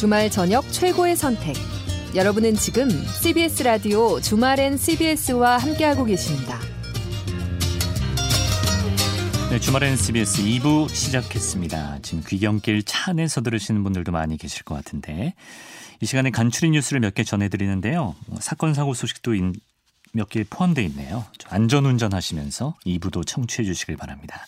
[0.00, 1.54] 주말 저녁 최고의 선택.
[2.14, 6.58] 여러분은 지금 CBS 라디오 주말엔 CBS와 함께하고 계십니다.
[9.50, 11.98] 네, 주말엔 CBS 2부 시작했습니다.
[12.00, 15.34] 지금 귀경길 차 안에서 들으시는 분들도 많이 계실 것 같은데
[16.00, 18.16] 이 시간에 간추린 뉴스를 몇 개 전해드리는데요.
[18.40, 19.32] 사건 사고 소식도
[20.14, 21.26] 몇 개 포함되어 있네요.
[21.50, 24.46] 안전운전 하시면서 2부도 청취해 주시길 바랍니다.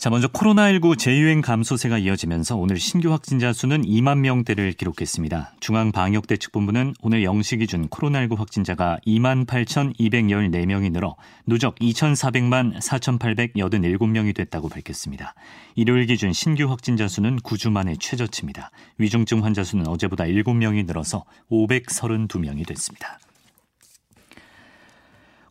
[0.00, 5.56] 자, 먼저 코로나19 재유행 감소세가 이어지면서 오늘 신규 확진자 수는 2만 명대를 기록했습니다.
[5.60, 15.34] 중앙방역대책본부는 오늘 0시 기준 코로나19 확진자가 2만 8,214명이 늘어 누적 2,400만 4,887명이 됐다고 밝혔습니다.
[15.74, 18.70] 일요일 기준 신규 확진자 수는 9주 만에 최저치입니다.
[18.96, 23.18] 위중증 환자 수는 어제보다 7명이 늘어서 532명이 됐습니다.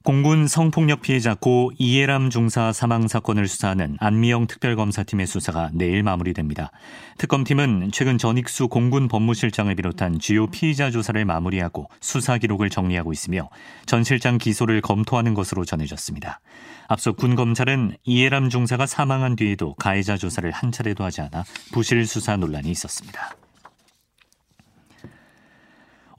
[0.09, 6.71] 공군 성폭력 피해자 고 이해람 중사 사망 사건을 수사하는 안미영 특별검사팀의 수사가 내일 마무리됩니다.
[7.19, 13.51] 특검팀은 최근 전익수 공군 법무실장을 비롯한 주요 피의자 조사를 마무리하고 수사 기록을 정리하고 있으며
[13.85, 16.39] 전 실장 기소를 검토하는 것으로 전해졌습니다.
[16.87, 22.35] 앞서 군 검찰은 이해람 중사가 사망한 뒤에도 가해자 조사를 한 차례도 하지 않아 부실 수사
[22.35, 23.35] 논란이 있었습니다.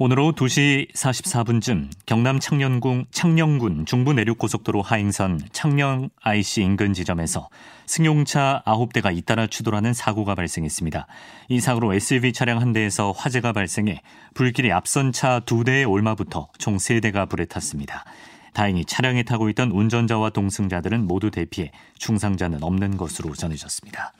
[0.02, 7.50] 오늘 오후 2시 44분쯤 경남 창녕군, 창녕군 중부 내륙고속도로 하행선 창녕 IC 인근 지점에서
[7.84, 11.06] 승용차 9대가 잇따라 추돌하는 사고가 발생했습니다.
[11.50, 14.00] 이 사고로 SUV 차량 한 대에서 화재가 발생해
[14.32, 18.06] 불길이 앞선 차 2대의 올마부터 총 3대가 불에 탔습니다.
[18.54, 24.14] 다행히 차량에 타고 있던 운전자와 동승자들은 모두 대피해 중상자는 없는 것으로 전해졌습니다.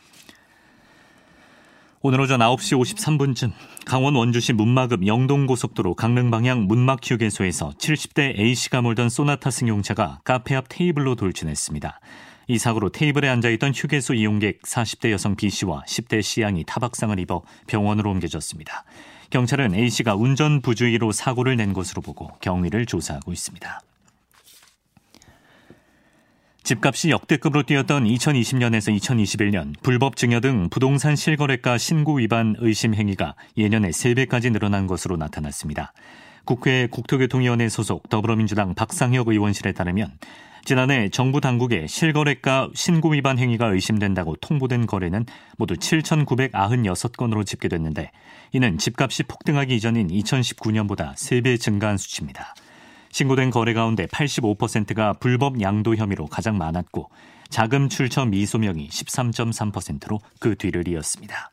[2.03, 3.53] 오늘 오전 9시 53분쯤
[3.85, 10.65] 강원 원주시 문막읍 영동고속도로 강릉 방향 문막 휴게소에서 70대 A씨가 몰던 소나타 승용차가 카페 앞
[10.71, 12.01] 테이블로 돌진했습니다.
[12.49, 18.85] 이 사고로 테이블에 앉아있던 휴게소 이용객 40대 여성 B씨와 10대 C양이 타박상을 입어 병원으로 옮겨졌습니다.
[19.29, 23.79] 경찰은 A씨가 운전 부주의로 사고를 낸 것으로 보고 경위를 조사하고 있습니다.
[26.71, 33.91] 집값이 역대급으로 뛰었던 2020년에서 2021년 불법 증여 등 부동산 실거래가 신고 위반 의심 행위가 예년에
[33.91, 35.93] 3배까지 늘어난 것으로 나타났습니다.
[36.45, 40.13] 국회 국토교통위원회 소속 더불어민주당 박상혁 의원실에 따르면
[40.65, 45.27] 지난해 정부 당국의 실거래가 신고 위반 행위가 의심된다고 통보된 거래는
[45.57, 48.13] 모두 7,996건으로 집계됐는데
[48.53, 52.55] 이는 집값이 폭등하기 이전인 2019년보다 3배 증가한 수치입니다.
[53.11, 57.11] 신고된 거래 가운데 85%가 불법 양도 혐의로 가장 많았고
[57.49, 61.51] 자금 출처 미소명이 13.3%로 그 뒤를 이었습니다.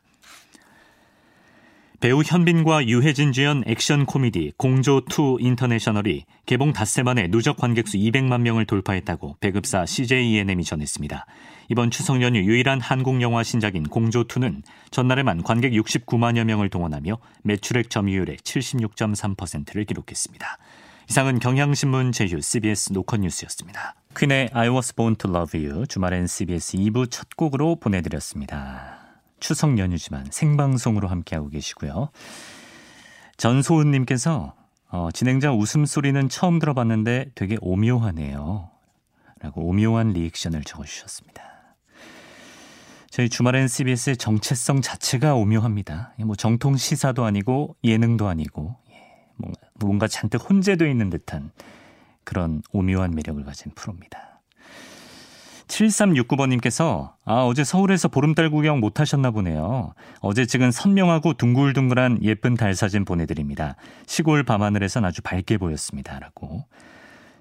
[2.00, 8.42] 배우 현빈과 유해진 주연 액션 코미디 공조2 인터내셔널이 개봉 닷새 만에 누적 관객 수 200만
[8.42, 11.26] 명을 돌파했다고 배급사 CJ ENM이 전했습니다.
[11.70, 18.36] 이번 추석 연휴 유일한 한국 영화 신작인 공조2는 전날에만 관객 69만여 명을 동원하며 매출액 점유율의
[18.36, 20.58] 76.3%를 기록했습니다.
[21.10, 23.94] 이상은 경향신문 제휴 CBS 노컷 뉴스였습니다.
[24.14, 28.98] 퀸의 I was born to love you 주말엔 CBS 2부 첫 곡으로 보내드렸습니다.
[29.40, 32.10] 추석 연휴지만 생방송으로 함께하고 계시고요.
[33.38, 34.54] 전소은님께서
[34.90, 38.68] 어, 진행자 웃음소리는 처음 들어봤는데 되게 오묘하네요.
[39.40, 41.42] 라고 오묘한 리액션을 적어주셨습니다.
[43.10, 46.12] 저희 주말엔 CBS의 정체성 자체가 오묘합니다.
[46.26, 48.76] 뭐 정통 시사도 아니고 예능도 아니고
[49.74, 51.50] 뭔가 잔뜩 혼재되어 있는 듯한
[52.24, 54.40] 그런 오묘한 매력을 가진 프로입니다.
[55.68, 59.92] 7369번님께서 아 어제 서울에서 보름달 구경 못 하셨나 보네요.
[60.20, 63.76] 어제 찍은 선명하고 둥글둥글한 예쁜 달 사진 보내드립니다.
[64.06, 66.18] 시골 밤하늘에선 아주 밝게 보였습니다.
[66.18, 66.64] 라고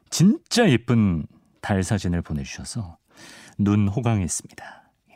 [0.09, 1.25] 진짜 예쁜
[1.61, 2.97] 달 사진을 보내주셔서
[3.57, 4.83] 눈 호강했습니다.
[5.09, 5.13] 예.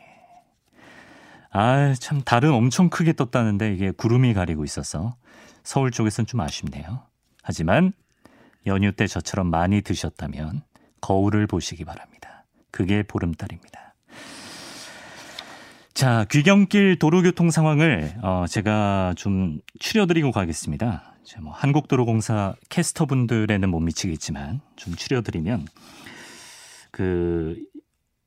[1.52, 5.14] 아, 참, 달은 엄청 크게 떴다는데 이게 구름이 가리고 있어서
[5.62, 7.02] 서울 쪽에선 좀 아쉽네요.
[7.42, 7.92] 하지만
[8.66, 10.62] 연휴 때 저처럼 많이 드셨다면
[11.00, 12.44] 거울을 보시기 바랍니다.
[12.70, 13.94] 그게 보름달입니다.
[15.94, 21.14] 자, 귀경길 도로교통 상황을 어, 제가 좀 추려드리고 가겠습니다.
[21.40, 25.66] 뭐 한국도로공사 캐스터분들에는 못 미치겠지만 좀 추려드리면
[26.90, 27.56] 그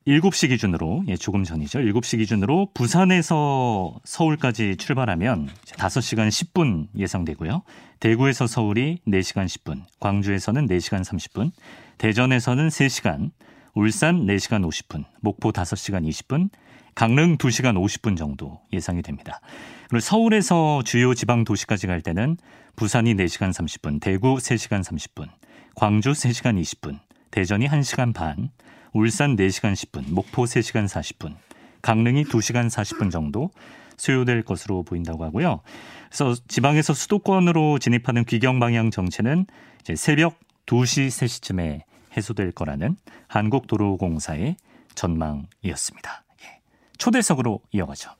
[0.08, 1.80] 7시 기준으로, 예, 조금 전이죠.
[1.80, 7.64] 7시 기준으로 부산에서 서울까지 출발하면 5시간 10분 예상되고요.
[8.00, 11.52] 대구에서 서울이 4시간 10분, 광주에서는 4시간 30분,
[11.98, 13.32] 대전에서는 3시간,
[13.74, 16.50] 울산 4시간 50분, 목포 5시간 20분,
[16.94, 19.42] 강릉 2시간 50분 정도 예상이 됩니다.
[19.90, 22.38] 그리고 서울에서 주요 지방 도시까지 갈 때는
[22.76, 25.30] 부산이 4시간 30분, 대구 3시간 30분,
[25.76, 27.00] 광주 3시간 20분,
[27.32, 28.50] 대전이 1시간 반,
[28.96, 31.36] 울산 4시간 10분, 목포 3시간 40분,
[31.82, 33.52] 강릉이 2시간 40분 정도,
[33.98, 35.60] 소요될 것으로 보인다고 하고요.
[36.08, 39.48] 그래서 지방에서 수도권으로 진입하는 귀경 방향 정체는
[39.82, 41.82] 이제 새벽 2시 3시쯤에
[42.16, 42.96] 해소될 거라는
[43.28, 44.56] 한국도로공사의
[44.96, 46.24] 전망이었습니다.
[46.44, 46.60] 예.
[46.98, 48.12] 초대석으로 이어가죠.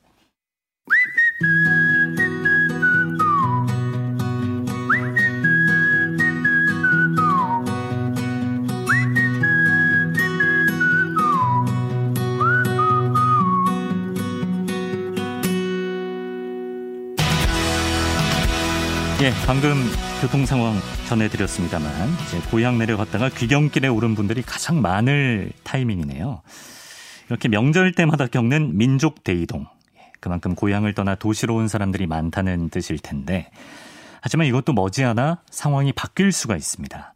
[19.26, 19.74] 예, 방금
[20.20, 20.76] 교통 상황
[21.08, 21.90] 전해드렸습니다만
[22.28, 26.42] 이제 고향 내려갔다가 귀경길에 오른 분들이 가장 많을 타이밍이네요.
[27.28, 29.66] 이렇게 명절 때마다 겪는 민족 대이동.
[29.96, 33.50] 예, 그만큼 고향을 떠나 도시로 온 사람들이 많다는 뜻일 텐데
[34.20, 37.12] 하지만 이것도 머지않아 상황이 바뀔 수가 있습니다.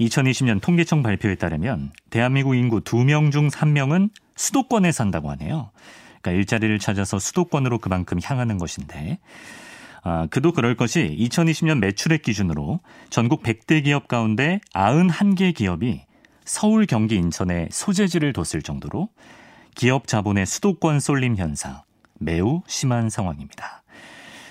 [0.00, 5.70] 2020년 통계청 발표에 따르면 대한민국 인구 2명 중 3명은 수도권에 산다고 하네요.
[6.22, 9.20] 그러니까 일자리를 찾아서 수도권으로 그만큼 향하는 것인데
[10.08, 12.78] 아, 그도 그럴 것이 2020년 매출액 기준으로
[13.10, 16.02] 전국 100대 기업 가운데 91개 기업이
[16.44, 19.08] 서울, 경기, 인천에 소재지를 뒀을 정도로
[19.74, 21.82] 기업 자본의 수도권 쏠림 현상
[22.20, 23.82] 매우 심한 상황입니다.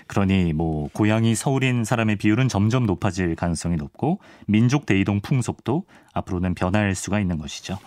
[0.08, 6.96] 그러니 뭐 고향이 서울인 사람의 비율은 점점 높아질 가능성이 높고 민족 대이동 풍속도 앞으로는 변할
[6.96, 7.80] 수가 있는 것이죠.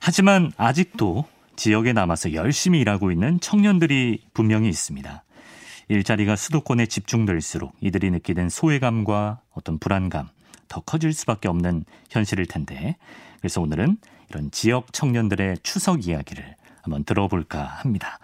[0.00, 1.24] 하지만 아직도
[1.54, 5.22] 지역에 남아서 열심히 일하고 있는 청년들이 분명히 있습니다.
[5.88, 10.28] 일자리가 수도권에 집중될수록 이들이 느끼는 소외감과 어떤 불안감
[10.68, 12.96] 더 커질 수밖에 없는 현실일 텐데
[13.38, 13.98] 그래서 오늘은
[14.30, 18.18] 이런 지역 청년들의 추석 이야기를 한번 들어볼까 합니다.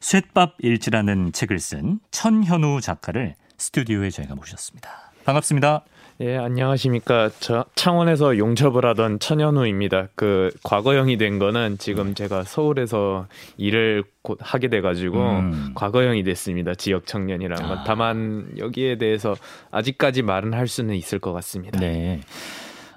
[0.00, 5.12] 쇳밥 일지라는 책을 쓴 천현우 작가를 스튜디오에 저희가 모셨습니다.
[5.24, 5.84] 반갑습니다.
[6.20, 7.30] 예, 안녕하십니까.
[7.40, 10.08] 저 창원에서 용접을 하던 천연우입니다.
[10.14, 13.26] 그 과거형이 된 거는 지금 제가 서울에서
[13.58, 15.72] 일을 곧 하게 돼 가지고 음.
[15.74, 16.74] 과거형이 됐습니다.
[16.74, 17.78] 지역 청년이라는 건.
[17.78, 17.84] 아.
[17.84, 19.34] 다만 여기에 대해서
[19.70, 21.78] 아직까지 말은 할 수는 있을 것 같습니다.
[21.78, 22.20] 네.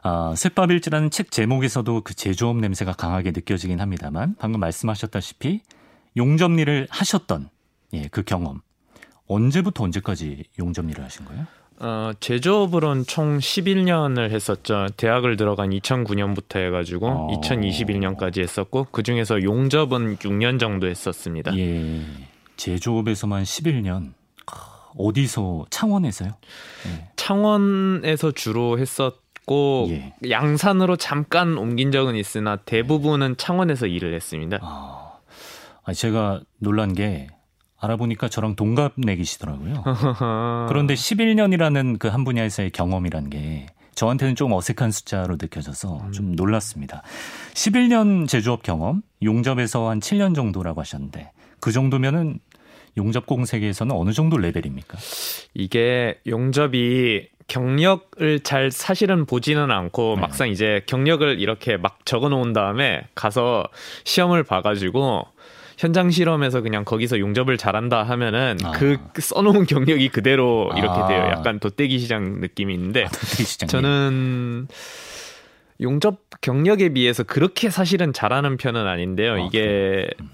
[0.01, 5.61] 아, 쇳밥일지라는 책 제목에서도 그 제조업 냄새가 강하게 느껴지긴 합니다만 방금 말씀하셨다시피
[6.15, 7.49] 용접일을 하셨던
[7.93, 8.61] 예, 그 경험
[9.27, 11.45] 언제부터 언제까지 용접일을 하신 거예요?
[11.79, 14.87] 어, 제조업으로는 총 11년을 했었죠.
[14.97, 17.27] 대학을 들어간 2009년부터 해가지고 어.
[17.41, 21.57] 2021년까지 했었고 그 중에서 용접은 6년 정도 했었습니다.
[21.57, 22.01] 예,
[22.57, 24.13] 제조업에서만 11년.
[24.97, 26.29] 어디서 창원에서요?
[26.87, 27.09] 예.
[27.15, 30.13] 창원에서 주로 했었고 예.
[30.29, 34.57] 양산으로 잠깐 옮긴 적은 있으나 대부분은 창원에서 일을 했습니다.
[34.61, 37.27] 아, 제가 놀란 게
[37.79, 39.83] 알아보니까 저랑 동갑내기시더라고요.
[40.69, 46.11] 그런데 11년이라는 그 한 분야에서의 경험이란 게 저한테는 좀 어색한 숫자로 느껴져서 음.
[46.11, 47.03] 좀 놀랐습니다.
[47.53, 52.39] 11년 제조업 경험, 용접에서 한 7년 정도라고 하셨는데 그 정도면은
[52.97, 54.97] 용접공 세계에서는 어느 정도 레벨입니까?
[55.53, 60.21] 이게 용접이 경력을 잘 사실은 보지는 않고 네.
[60.21, 63.65] 막상 이제 경력을 이렇게 막 적어 놓은 다음에 가서
[64.05, 65.25] 시험을 봐가지고
[65.79, 68.71] 현장 실험에서 그냥 거기서 용접을 잘한다 하면은 아.
[68.71, 71.07] 그 써놓은 경력이 그대로 이렇게 아.
[71.07, 71.23] 돼요.
[71.31, 74.67] 약간 돗대기 시장 느낌이 있는데 아, 저는
[75.79, 79.35] 용접 경력에 비해서 그렇게 사실은 잘하는 편은 아닌데요.
[79.35, 80.29] 아, 이게 음.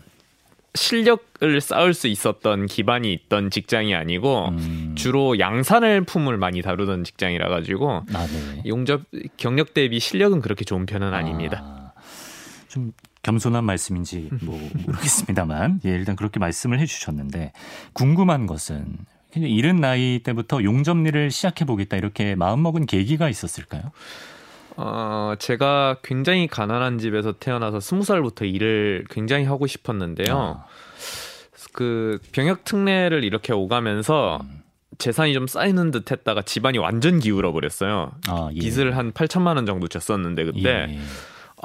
[0.73, 4.95] 실력을 쌓을 수 있었던 기반이 있던 직장이 아니고 음.
[4.97, 8.63] 주로 양산을 품을 많이 다루던 직장이라 가지고 아, 네.
[8.65, 9.03] 용접
[9.37, 11.61] 경력 대비 실력은 그렇게 좋은 편은 아 닙니다.
[11.63, 11.91] 아,
[12.67, 12.93] 좀
[13.25, 17.53] 겸손한 말씀인지 뭐 모르겠습니다만 예, 일단 그렇게 말씀을 해주셨는데
[17.93, 18.85] 궁금한 것은
[19.35, 23.91] 이른 나이 때부터 용접일을 시작해 보겠다 이렇게 마음먹은 계기가 있었을까요?
[24.77, 30.37] 어, 제가 굉장히 가난한 집에서 태어나서 스무 살부터 일을 굉장히 하고 싶었는데요.
[30.37, 30.65] 아.
[31.73, 34.61] 그 병역 특례를 이렇게 오가면서 음.
[34.97, 38.11] 재산이 좀 쌓이는 듯 했다가 집안이 완전 기울어 버렸어요.
[38.27, 38.59] 아, 예.
[38.59, 40.99] 빚을 한 8천만 원 정도 졌었는데 그때 예.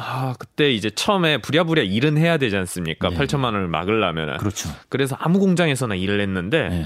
[0.00, 3.10] 아, 그때 이제 처음에 부랴부랴 일은 해야 되지 않습니까?
[3.10, 3.16] 네.
[3.16, 4.38] 8천만 원을 막으려면.
[4.38, 4.70] 그렇죠.
[4.88, 6.84] 그래서 아무 공장에서나 일을 했는데, 네.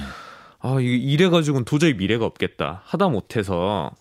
[0.61, 2.83] 아, 이래 가지고는 도저히 미래가 없겠다.
[2.85, 3.93] 하다 못해서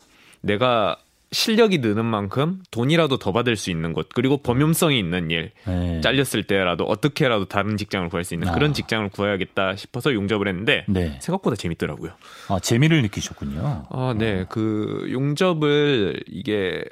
[0.41, 0.97] 내가
[1.33, 5.99] 실력이 느는 만큼 돈이라도 더 받을 수 있는 곳 그리고 범용성이 있는 일 네.
[6.01, 8.53] 잘렸을 때라도 어떻게라도 다른 직장을 구할 수 있는 아.
[8.53, 11.17] 그런 직장을 구해야겠다 싶어서 용접을 했는데 네.
[11.19, 12.11] 생각보다 재밌더라고요.
[12.49, 13.87] 아 재미를 느끼셨군요.
[13.89, 14.45] 아 네, 어.
[14.47, 16.85] 그 용접을 이게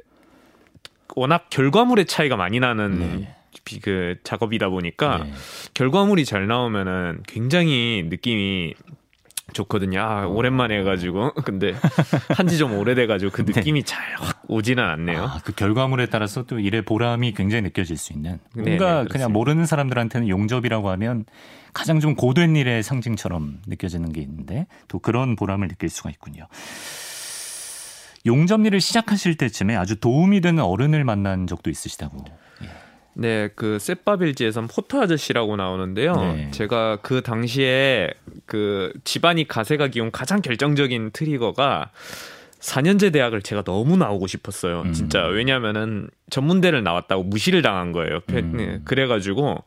[1.16, 3.36] 워낙 결과물의 차이가 많이 나는 네.
[3.82, 5.34] 그 작업이다 보니까 네.
[5.74, 8.74] 결과물이 잘 나오면은 굉장히 느낌이
[9.54, 10.00] 좋거든요.
[10.02, 11.34] 아, 오랜만에 해가지고.
[11.44, 11.74] 근데
[12.30, 15.24] 한지 좀 오래돼가지고 그 느낌이 잘확 오지는 않네요.
[15.24, 19.06] 아, 그 결과물에 따라서 또 일의 보람이 굉장히 느껴질 수 있는 네, 뭔가 네, 그냥
[19.08, 19.30] 그렇습니다.
[19.30, 21.26] 모르는 사람들한테는 용접이라고 하면
[21.74, 26.48] 가장 좀 고된 일의 상징처럼 느껴지는 게 있는데 또 그런 보람을 느낄 수가 있군요.
[28.26, 32.26] 용접 일을 시작하실 때쯤에 아주 도움이 되는 어른을 만난 적도 있으시다고.
[33.14, 36.14] 네, 그 셋바빌지에선 포터 아저씨라고 나오는데요.
[36.16, 36.52] 네.
[36.52, 38.10] 제가 그 당시에
[38.46, 41.92] 그 집안이 가세가 기운 가장 결정적인 트리거가
[42.62, 44.84] 4년제 대학을 제가 너무 나오고 싶었어요.
[44.84, 44.94] 음.
[44.94, 48.20] 진짜 왜냐면은 전문대를 나왔다고 무시를 당한 거예요.
[48.28, 48.54] 페- 음.
[48.56, 49.64] 네, 그래가지고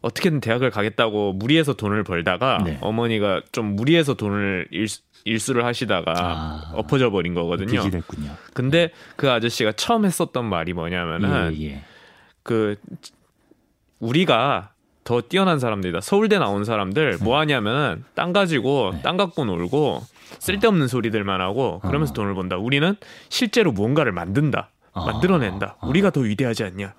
[0.00, 2.78] 어떻게든 대학을 가겠다고 무리해서 돈을 벌다가 네.
[2.80, 6.72] 어머니가 좀 무리해서 돈을 일수, 일수를 하시다가 아.
[6.74, 7.88] 엎어져 버린 거거든요.
[7.90, 8.30] 됐군요.
[8.54, 11.82] 근데 그 아저씨가 처음 했었던 말이 뭐냐면은 예, 예.
[12.42, 12.76] 그
[14.00, 14.72] 우리가
[15.04, 16.00] 더 뛰어난 사람들이다.
[16.00, 19.02] 서울대 나온 사람들 뭐 하냐면 땅 가지고 네.
[19.02, 20.02] 땅 갖고 놀고
[20.38, 22.14] 쓸데없는 소리들만 하고 그러면서 어.
[22.14, 22.58] 돈을 번다.
[22.58, 22.94] 우리는
[23.30, 24.70] 실제로 무언가를 만든다.
[24.92, 25.06] 어.
[25.06, 25.76] 만들어낸다.
[25.80, 25.88] 어.
[25.88, 26.94] 우리가 더 위대하지 않냐.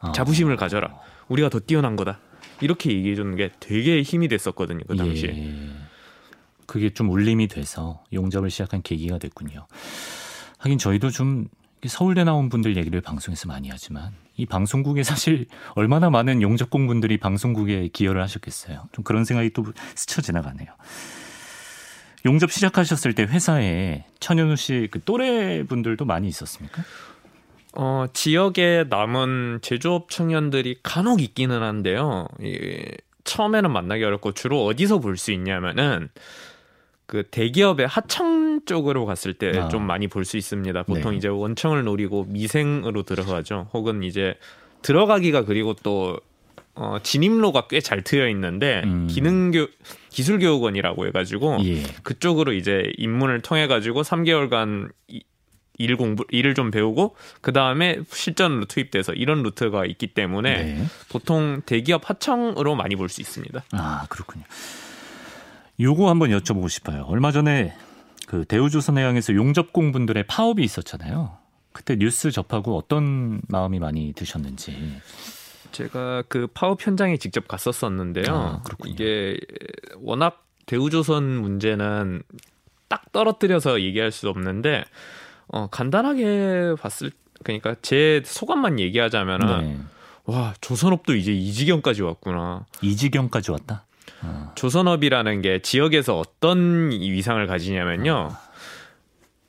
[0.00, 0.12] 어.
[0.12, 0.94] 자부심을 가져라.
[1.28, 2.18] 우리가 더 뛰어난 거다.
[2.62, 4.80] 이렇게 얘기해 주는 게 되게 힘이 됐었거든요.
[4.88, 5.28] 그 당시에.
[5.28, 5.69] 예.
[6.70, 9.66] 그게 좀 울림이 돼서 용접을 시작한 계기가 됐군요.
[10.58, 11.48] 하긴 저희도 좀
[11.84, 17.88] 서울대 나온 분들 얘기를 방송에서 많이 하지만 이 방송국에 사실 얼마나 많은 용접공 분들이 방송국에
[17.92, 18.88] 기여를 하셨겠어요.
[18.92, 19.64] 좀 그런 생각이 또
[19.96, 20.68] 스쳐 지나가네요.
[22.24, 26.84] 용접 시작하셨을 때 회사에 천현우 씨 그 또래 분들도 많이 있었습니까?
[27.72, 32.28] 어, 지역에 남은 제조업 청년들이 간혹 있기는 한데요.
[32.40, 32.78] 이,
[33.24, 36.10] 처음에는 만나기 어렵고 주로 어디서 볼 수 있냐면은
[37.10, 39.66] 그 대기업의 하청 쪽으로 갔을 때 아.
[39.68, 40.84] 좀 많이 볼 수 있습니다.
[40.84, 41.16] 보통 네.
[41.16, 43.68] 이제 원청을 노리고 미생으로 들어가죠.
[43.74, 44.34] 혹은 이제
[44.82, 46.20] 들어가기가 그리고 또
[46.76, 49.08] 어, 진입로가 꽤 잘 트여 있는데 음.
[49.10, 49.66] 기능교
[50.10, 51.82] 기술교육원이라고 해가지고 예.
[52.04, 55.24] 그쪽으로 이제 입문을 통해 가지고 3개월간 이-
[55.78, 60.84] 일 공부 일을 좀 배우고 그 다음에 실전으로 투입돼서 이런 루트가 있기 때문에 네.
[61.08, 63.64] 보통 대기업 하청으로 많이 볼 수 있습니다.
[63.72, 64.44] 아, 그렇군요.
[65.80, 67.04] 요거 한번 여쭤보고 싶어요.
[67.08, 67.74] 얼마 전에
[68.26, 71.38] 그 대우조선해양에서 용접공 분들의 파업이 있었잖아요.
[71.72, 75.00] 그때 뉴스 접하고 어떤 마음이 많이 드셨는지.
[75.72, 78.24] 제가 그 파업 현장에 직접 갔었었는데요.
[78.28, 78.62] 아.
[78.86, 79.38] 이게
[79.98, 82.22] 워낙 대우조선 문제는
[82.88, 84.84] 딱 떨어뜨려서 얘기할 수 없는데
[85.48, 89.78] 어, 간단하게 봤을 그러니까 제 소감만 얘기하자면은 네.
[90.24, 92.66] 와 조선업도 이제 이 지경까지 왔구나.
[92.82, 93.84] 이 지경까지 왔다.
[94.22, 98.30] 아, 조선업이라는 게 지역에서 어떤 이 위상을 가지냐면요.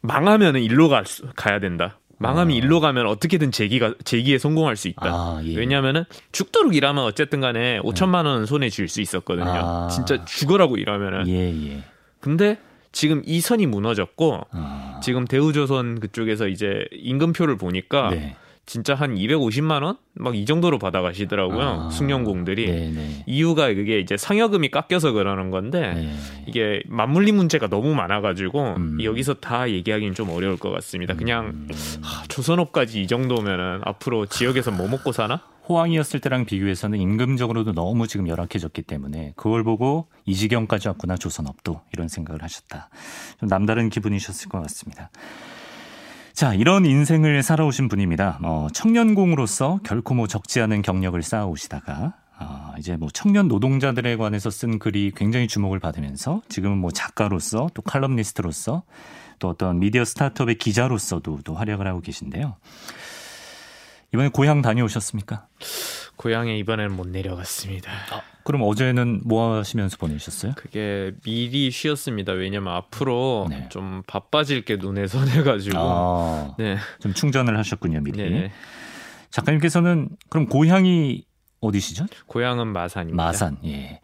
[0.02, 1.04] 망하면 은 일로 가,
[1.36, 2.00] 가야 된다.
[2.18, 2.58] 망하면 아.
[2.58, 5.06] 일로 가면 어떻게든 재기가 재기에 성공할 수 있다.
[5.06, 5.56] 아, 예.
[5.56, 9.50] 왜냐하면은 죽도록 일하면 어쨌든 간에 5천만 원 손에 쥘 수 있었거든요.
[9.50, 9.88] 아.
[9.92, 11.28] 진짜 죽어라고 일하면은.
[11.28, 11.84] 예, 예.
[12.20, 12.60] 근데
[12.92, 18.36] 지금 이 선이 무너졌고 아, 지금 대우조선 그쪽에서 이제 임금표를 보니까 네.
[18.72, 21.88] 진짜 한 250만 원 막 이 정도로 받아가시더라고요.
[21.88, 21.90] 아.
[21.90, 22.70] 숙련공들이.
[22.70, 23.24] 네, 네.
[23.26, 26.14] 이유가 그게 이제 상여금이 깎여서 그러는 건데 네.
[26.48, 29.04] 이게 맞물림 문제가 너무 많아가지고 음.
[29.04, 31.16] 여기서 다 얘기하기는 좀 어려울 것 같습니다.
[31.16, 31.68] 그냥 음,
[32.02, 35.42] 하, 조선업까지 이 정도면은 앞으로 지역에서 뭐 먹고 사나?
[35.70, 42.08] 호황이었을 때랑 비교해서는 임금적으로도 너무 지금 열악해졌기 때문에 그걸 보고 이 지경까지 왔구나 조선업도 이런
[42.10, 42.90] 생각을 하셨다.
[43.40, 45.10] 좀 남다른 기분이셨을 것 같습니다.
[46.42, 48.40] 자, 이런 인생을 살아오신 분입니다.
[48.42, 54.80] 어, 청년공으로서 결코 뭐 적지 않은 경력을 쌓아오시다가 어, 이제 뭐 청년 노동자들에 관해서 쓴
[54.80, 58.82] 글이 굉장히 주목을 받으면서 지금은 뭐 작가로서 또 칼럼니스트로서
[59.38, 62.56] 또 어떤 미디어 스타트업의 기자로서도 또 활약을 하고 계신데요.
[64.12, 65.46] 이번에 고향 다녀오셨습니까?
[66.22, 67.92] 고향에 이번에는 못 내려갔습니다.
[68.44, 70.54] 그럼 어제는 뭐 하시면서 보내셨어요?
[70.56, 72.34] 그게 미리 쉬었습니다.
[72.34, 73.68] 왜냐면 앞으로 네.
[73.70, 75.78] 좀 바빠질 게 눈에 선해가지고.
[75.80, 76.78] 아, 네.
[77.00, 78.30] 좀 충전을 하셨군요, 미리.
[78.30, 78.52] 네.
[79.32, 81.24] 작가님께서는 그럼 고향이
[81.60, 82.06] 어디시죠?
[82.28, 83.24] 고향은 마산입니다.
[83.24, 83.58] 마산.
[83.66, 84.00] 예.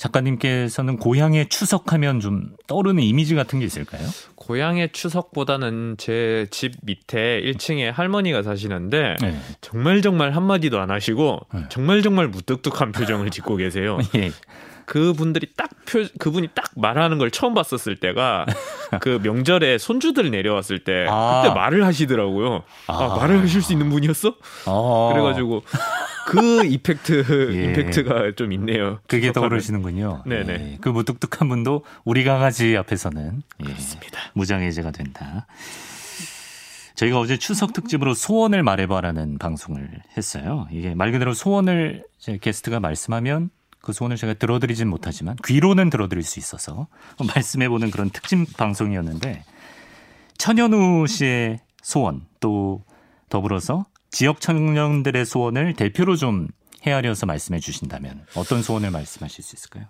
[0.00, 4.02] 작가님께서는 고향에 추석하면 좀 떠오르는 이미지 같은 게 있을까요?
[4.34, 9.38] 고향의 추석보다는 제 집 밑에 1층에 할머니가 사시는데 네.
[9.60, 11.60] 정말 정말 한마디도 안 하시고 네.
[11.68, 13.98] 정말 정말 무뚝뚝한 표정을 짓고 계세요.
[14.16, 14.30] 예.
[14.90, 18.44] 그분들이 딱 표, 그분이 딱 말하는 걸 처음 봤었을 때가
[19.00, 21.42] 그 명절에 손주들 내려왔을 때 아.
[21.44, 22.64] 그때 말을 하시더라고요.
[22.88, 23.16] 아, 아.
[23.16, 24.34] 말을 하실 수 있는 분이었어?
[24.66, 25.62] 어, 그래가지고
[26.26, 27.64] 그 이펙트 예.
[27.66, 28.98] 임팩트가 좀 있네요.
[29.06, 29.30] 그게.
[29.30, 30.24] 떠오르시는군요.
[30.26, 30.52] 네네.
[30.52, 30.78] 예.
[30.80, 33.64] 그 무뚝뚝한 분도 우리 강아지 앞에서는 예.
[33.64, 34.18] 그렇습니다.
[34.32, 35.46] 무장해제가 된다.
[36.96, 40.66] 저희가 어제 추석 특집으로 소원을 말해봐라는 방송을 했어요.
[40.72, 46.38] 이게 말 그대로 소원을 이제 게스트가 말씀하면 그 소원을 제가 들어드리진 못하지만 귀로는 들어드릴 수
[46.38, 46.88] 있어서
[47.34, 49.44] 말씀해보는 그런 특집 방송이었는데
[50.38, 52.84] 천연우 씨의 소원 또
[53.28, 56.48] 더불어서 지역 청년들의 소원을 대표로 좀
[56.86, 59.86] 헤아려서 말씀해 주신다면 어떤 소원을 말씀하실 수 있을까요?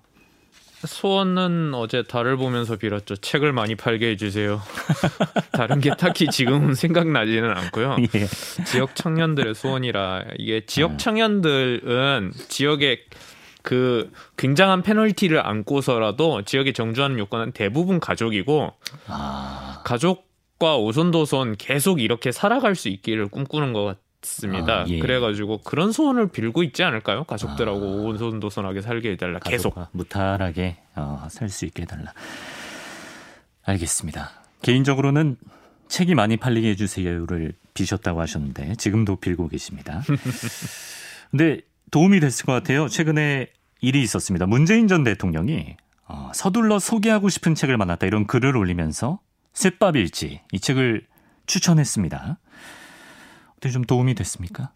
[0.86, 3.16] 소원은 어제 달을 보면서 빌었죠.
[3.16, 4.62] 책을 많이 팔게 해주세요.
[5.52, 7.96] 다른 게 딱히 지금은 생각나지는 않고요.
[8.14, 8.26] 예.
[8.64, 10.96] 지역 청년들의 소원이라 이게 지역 네.
[10.96, 13.04] 청년들은 지역에
[13.62, 18.72] 그 굉장한 페널티를 안고서라도 지역에 정주하는 요건은 대부분 가족이고
[19.06, 24.80] 아, 가족과 오손도손 계속 이렇게 살아갈 수 있기를 꿈꾸는 것 같습니다.
[24.80, 24.98] 아, 예.
[24.98, 27.24] 그래가지고 그런 소원을 빌고 있지 않을까요?
[27.24, 29.38] 가족들하고 오손도손하게 살게 해달라.
[29.40, 29.78] 계속.
[29.92, 32.12] 무탈하게 어, 살수 있게 해달라.
[33.64, 34.30] 알겠습니다.
[34.62, 35.36] 개인적으로는
[35.88, 40.02] 책이 많이 팔리게 해주세요를 비셨다고 하셨는데 지금도 빌고 계십니다.
[41.30, 41.60] 근데
[41.90, 42.88] 도움이 됐을 것 같아요.
[42.88, 43.48] 최근에
[43.80, 44.46] 일이 있었습니다.
[44.46, 49.20] 문재인 전 대통령이 어, 서둘러 소개하고 싶은 책을 만났다 이런 글을 올리면서
[49.54, 51.06] 쇳밥일지 이 책을
[51.46, 52.38] 추천했습니다.
[53.56, 54.70] 어떻게 좀 도움이 됐습니까?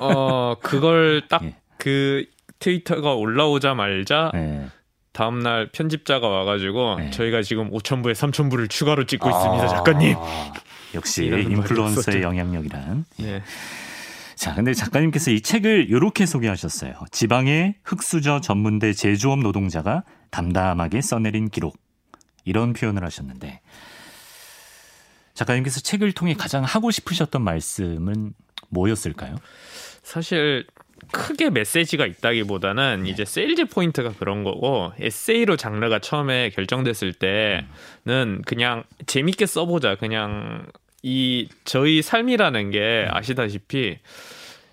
[0.00, 1.56] 어 그걸 딱 예.
[1.78, 2.24] 그
[2.58, 4.68] 트위터가 올라오자마자 네.
[5.12, 7.10] 다음 날 편집자가 와가지고 네.
[7.10, 10.14] 저희가 지금 5천 부에 3천 부를 추가로 찍고 있습니다, 작가님.
[10.18, 10.52] 아,
[10.94, 12.22] 역시 인플루언서의.
[12.22, 13.04] 영향력이란.
[13.18, 13.42] 네.
[14.40, 16.94] 자, 근데 작가님께서 이 책을 이렇게 소개하셨어요.
[17.10, 21.76] 지방의 흑수저 전문대 제조업 노동자가 담담하게 써내린 기록.
[22.46, 23.60] 이런 표현을 하셨는데
[25.34, 28.32] 작가님께서 책을 통해 가장 하고 싶으셨던 말씀은
[28.70, 29.36] 뭐였을까요?
[30.02, 30.66] 사실
[31.12, 39.44] 크게 메시지가 있다기보다는 이제 세일즈 포인트가 그런 거고 에세이로 장르가 처음에 결정됐을 때는 그냥 재밌게
[39.44, 40.64] 써보자 그냥
[41.02, 43.98] 이 저희 삶이라는 게 아시다시피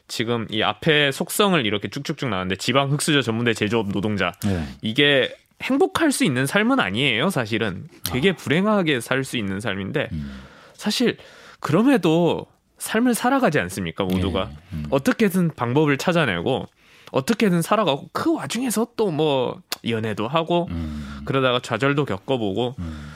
[0.08, 4.64] 지금 이 앞에 속성을 이렇게 쭉쭉쭉 나왔는데 지방 흑수저 전문대 제조업 노동자 네.
[4.82, 10.42] 이게 행복할 수 있는 삶은 아니에요 사실은 되게 불행하게 살 수 있는 삶인데 음.
[10.74, 11.18] 사실
[11.60, 12.46] 그럼에도
[12.78, 14.86] 삶을 살아가지 않습니까 모두가 예, 음.
[14.92, 16.68] 어떻게든 방법을 찾아내고
[17.12, 21.22] 어떻게든 살아가고 그 와중에서 또 뭐 연애도 하고 음.
[21.26, 23.14] 그러다가 좌절도 겪어보고 음.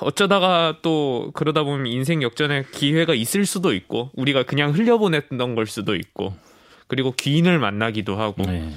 [0.00, 5.94] 어쩌다가 또 그러다 보면 인생 역전의 기회가 있을 수도 있고 우리가 그냥 흘려보냈던 걸 수도
[5.94, 6.34] 있고
[6.86, 8.70] 그리고 귀인을 만나기도 하고 네.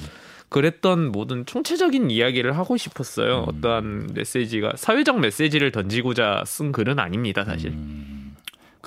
[0.49, 3.43] 그랬던 모든 총체적인 이야기를 하고 싶었어요.
[3.43, 3.57] 음.
[3.57, 7.69] 어떠한 메시지가 사회적 메시지를 던지고자 쓴 글은 아닙니다, 사실.
[7.69, 8.28] 음.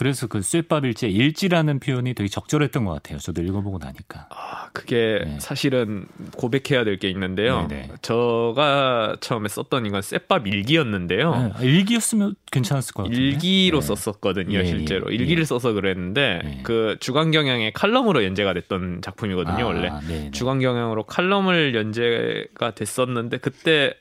[0.02, 3.18] 그래서 그 쇳밥일지 일지라는 표현이 되게 적절했던 것 같아요.
[3.18, 4.26] 저도 읽어보고 나니까.
[4.30, 5.38] 아, 그게 네.
[5.38, 7.66] 사실은 고백해야 될 게 있는데요.
[7.68, 7.88] 네네.
[8.02, 11.54] 저가 처음에 썼던 이건 쇳밥 일기였는데요.
[11.60, 13.22] 네, 일기였으면 괜찮았을 것 같은데.
[13.22, 13.86] 일기로 네.
[13.86, 15.10] 썼었거든요, 예, 실제로.
[15.10, 15.44] 예, 일기를 예.
[15.44, 16.62] 써서 그랬는데, 예.
[16.64, 19.90] 그 주간 경향의 칼럼으로 연재가 됐던 작품이거든요, 아, 원래.
[20.08, 20.30] 네네.
[20.32, 23.94] 주간 경향으로 칼럼을 연재가 됐었는데, 그때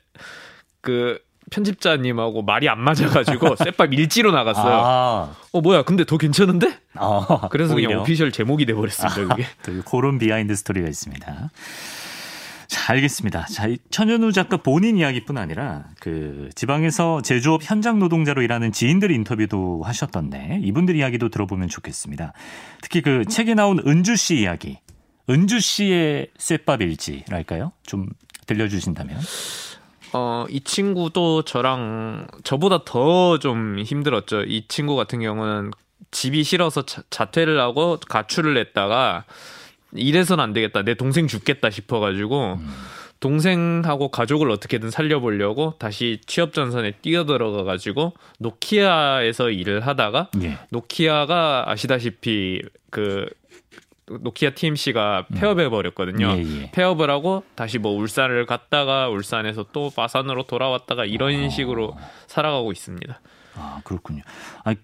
[0.82, 1.20] 그
[1.52, 4.74] 편집자님하고 말이 안 맞아가지고 쇳밥 일지로 나갔어요.
[4.74, 6.80] 아, 어, 뭐야, 근데 더 괜찮은데?
[6.96, 8.02] 아, 그래서 그냥 오히려.
[8.02, 9.46] official 제목이 돼버렸습니다, 그게.
[9.64, 11.52] 또 그런 비하인드 스토리가 있습니다.
[12.68, 13.46] 자, 알겠습니다.
[13.48, 19.82] 자, 이 천현우 작가 본인 이야기뿐 아니라 그 지방에서 제조업 현장 노동자로 일하는 지인들 인터뷰도
[19.84, 22.32] 하셨던데 이분들 이야기도 들어보면 좋겠습니다.
[22.82, 24.80] 특히 그 책에 나온 은주 씨 이야기,
[25.30, 27.74] 은주 씨의 쇳밥 일지랄까요?
[27.84, 28.08] 좀
[28.48, 29.20] 들려주신다면.
[30.13, 34.43] 어, 이 친구도 저랑 저보다 더 좀 힘들었죠.
[34.43, 35.71] 이 친구 같은 경우는
[36.12, 39.24] 집이 싫어서 자, 자퇴를 하고 가출을 했다가
[39.93, 40.84] 이래선 안 되겠다.
[40.84, 42.60] 내 동생 죽겠다 싶어가지고
[43.21, 50.58] 동생하고 가족을 어떻게든 살려보려고 다시 취업 전선에 뛰어들어가 가지고 노키아에서 일을 하다가 예.
[50.71, 53.30] 노키아가 아시다시피 그
[54.21, 56.28] 노키아 TMC가 폐업해 버렸거든요.
[56.38, 56.71] 예, 예.
[56.71, 61.95] 폐업을 하고 다시 뭐 울산을 갔다가 울산에서 또 마산으로 돌아왔다가 이런 식으로
[62.28, 63.21] 살아가고 있습니다.
[63.56, 64.24] 아, 그렇군요.
[64.63, 64.76] 아,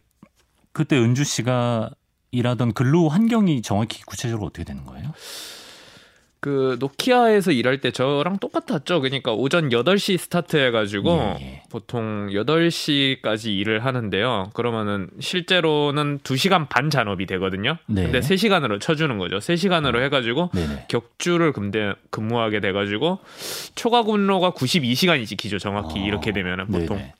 [0.71, 1.91] 그때 은주 씨가
[2.31, 5.11] 일하던 근로 환경이 정확히 구체적으로 어떻게 되는 거예요?
[6.47, 9.01] 그 노키아에서 일할 때 저랑 똑같았죠.
[9.01, 11.63] 그러니까 오전 8시 스타트 해가지고 예, 예.
[11.69, 14.51] 보통 8시까지 일을 하는데요.
[14.53, 17.75] 그러면은 실제로는 2시간 반 잔업이 되거든요.
[17.87, 18.03] 네.
[18.03, 19.39] 근데 3시간으로 쳐주는 거죠.
[19.39, 20.85] 3시간으로 해가지고 네네.
[20.87, 23.19] 격주를 근데 근무하게 돼가지고
[23.75, 27.13] 초과 근로가 92시간이지 기죠 정확히 아, 이렇게 되면은 보통 네네.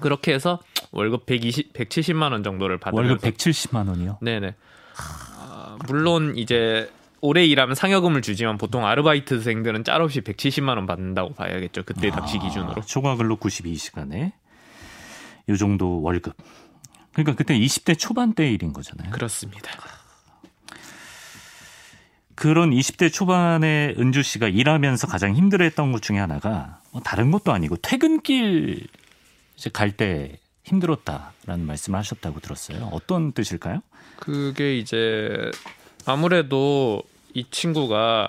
[0.00, 0.58] 그렇게 해서
[0.90, 4.18] 월급 120, 170만 원 정도를 받으면서 월급 170만 원이요?
[4.22, 4.54] 네네
[4.96, 6.88] 아, 물론 이제
[7.24, 12.84] 오래 일하면 상여금을 주지만 보통 아르바이트생들은 짤없이 170만 원 받는다고 봐야겠죠 그때 당시 기준으로 아,
[12.84, 14.32] 초과 근로 92시간에
[15.48, 16.36] 요 정도 월급.
[17.14, 19.10] 그러니까 그때 20대 초반대 일인 거잖아요.
[19.10, 19.70] 그렇습니다
[22.34, 27.76] 그런 20대 초반에 은주 씨가 일하면서 가장 힘들어했던 것 중에 하나가 뭐 다른 것도 아니고
[27.78, 28.86] 퇴근길
[29.56, 32.90] 이제 갈 때 힘들었다라는 말씀을 하셨다고 들었어요.
[32.92, 33.80] 어떤 뜻일까요?
[34.16, 35.50] 그게 이제
[36.04, 37.02] 아무래도
[37.34, 38.28] 이 친구가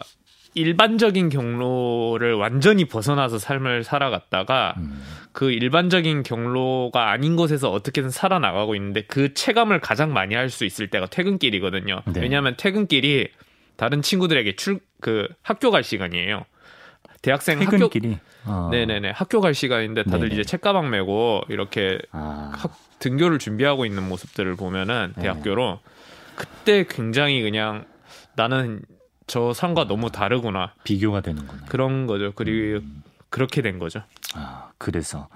[0.54, 5.02] 일반적인 경로를 완전히 벗어나서 삶을 살아갔다가 음.
[5.34, 10.88] 그 일반적인 경로가 아닌 곳에서 어떻게든 살아나가고 있는데 그 체감을 가장 많이 할 수 있을
[10.90, 12.02] 때가 퇴근길이거든요.
[12.06, 12.22] 네.
[12.22, 13.30] 왜냐하면 퇴근길이
[13.78, 16.46] 다른 친구들에게 출 그 학교 갈 시간이에요.
[17.22, 18.70] 대학생 학교 퇴근길이 어.
[18.72, 20.34] 네네네 학교 갈 시간인데 다들 네네.
[20.34, 25.24] 이제 책가방 메고 이렇게 아, 학, 등교를 준비하고 있는 모습들을 보면은 네.
[25.24, 25.80] 대학교로
[26.36, 27.86] 그때 굉장히 그냥
[28.36, 28.82] 나는
[29.28, 31.66] 저 삶과 너무 다르구나 비교가 되는구나.
[31.66, 32.32] 그런 거죠.
[32.36, 33.04] 그리고 음.
[33.30, 34.04] 그렇게 된 거죠.
[34.34, 35.28] 아, 그래서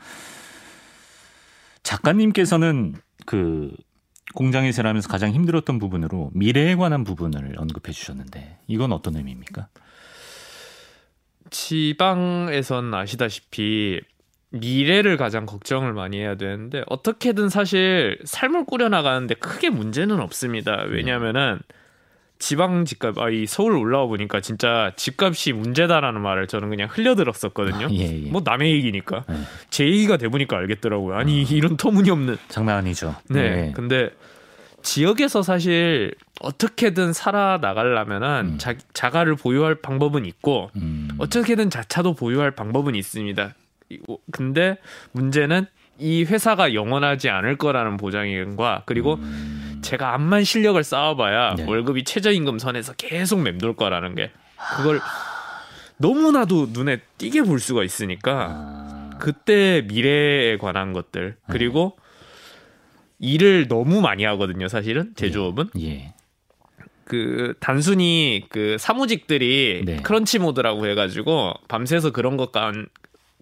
[1.83, 3.71] 작가님께서는 그
[4.35, 9.67] 공장에서 일하면서 가장 힘들었던 부분으로 미래에 관한 부분을 언급해 주셨는데 이건 어떤 의미입니까?
[11.49, 14.01] 지방에선 아시다시피
[14.51, 20.83] 미래를 가장 걱정을 많이 해야 되는데 어떻게든 사실 삶을 꾸려나가는데 크게 문제는 없습니다.
[20.87, 21.59] 왜냐하면은
[22.39, 27.87] 지방 집값, 아, 이 서울 올라와 보니까 진짜 집값이 문제다라는 말을 저는 그냥 흘려들었었거든요.
[27.87, 28.29] 아, 예, 예.
[28.29, 29.25] 뭐 남의 얘기니까.
[29.27, 29.35] 네.
[29.69, 31.15] 제 얘기가 돼보니까 알겠더라고요.
[31.15, 32.37] 아니, 이런 터무니없는.
[32.47, 33.15] 장난 아니죠.
[33.29, 33.73] 네.
[33.75, 34.09] 근데
[34.81, 38.57] 지역에서 사실 어떻게든 살아나가려면은 음.
[38.57, 43.53] 자, 자가를 보유할 방법은 있고 음, 어떻게든 자차도 보유할 방법은 있습니다.
[44.31, 44.77] 근데
[45.11, 45.65] 문제는
[45.97, 51.65] 이 회사가 영원하지 않을 거라는 보장과 그리고 음, 제가 암만 실력을 쌓아봐야 네.
[51.65, 54.31] 월급이 최저임금 선에서 계속 맴돌 거라는 게
[54.77, 54.99] 그걸
[55.97, 61.97] 너무나도 눈에 띄게 볼 수가 있으니까 아, 그때 미래에 관한 것들 그리고
[63.19, 66.13] 일을 너무 많이 하거든요 사실은 제조업은 예.
[67.09, 69.97] 그 단순히 그 사무직들이 네.
[70.03, 72.71] 크런치 모드라고 해가지고 밤새서 그런 것과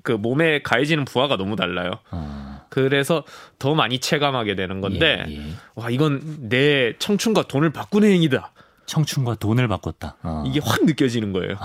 [0.03, 1.91] 그 몸에 가해지는 부하가 너무 달라요.
[2.11, 3.23] 아, 그래서
[3.59, 5.41] 더 많이 체감하게 되는 건데 예, 예.
[5.75, 8.51] 와 이건 내 청춘과 돈을 바꾸는 행위다.
[8.85, 10.15] 청춘과 돈을 바꿨다.
[10.23, 10.43] 어.
[10.47, 11.55] 이게 확 느껴지는 거예요.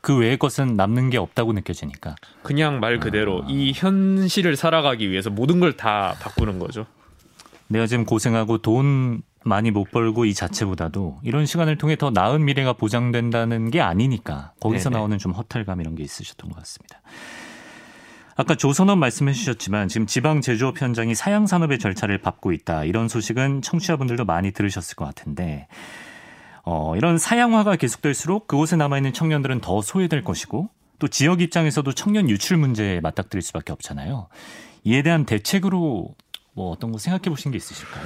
[0.00, 2.14] 그 외의 것은 남는 게 없다고 느껴지니까.
[2.42, 6.86] 그냥 말 그대로 이 현실을 살아가기 위해서 모든 걸 다 바꾸는 거죠.
[7.68, 12.74] 내가 지금 고생하고 돈 많이 못 벌고 이 자체보다도 이런 시간을 통해 더 나은 미래가
[12.74, 14.98] 보장된다는 게 아니니까 거기서 네네.
[14.98, 17.00] 나오는 좀 허탈감 이런 게 있으셨던 것 같습니다.
[18.36, 23.62] 아까 조선업 말씀해 주셨지만 지금 지방 제조업 현장이 사양 산업의 절차를 밟고 있다 이런 소식은
[23.62, 25.68] 청취자분들도 많이 들으셨을 것 같은데
[26.64, 30.68] 어, 이런 사양화가 계속될수록 그곳에 남아 있는 청년들은 더 소외될 것이고
[30.98, 34.28] 또 지역 입장에서도 청년 유출 문제에 맞닥뜨릴 수밖에 없잖아요.
[34.84, 36.14] 이에 대한 대책으로
[36.54, 38.04] 뭐 어떤 거 생각해 보신 게 있으실까요?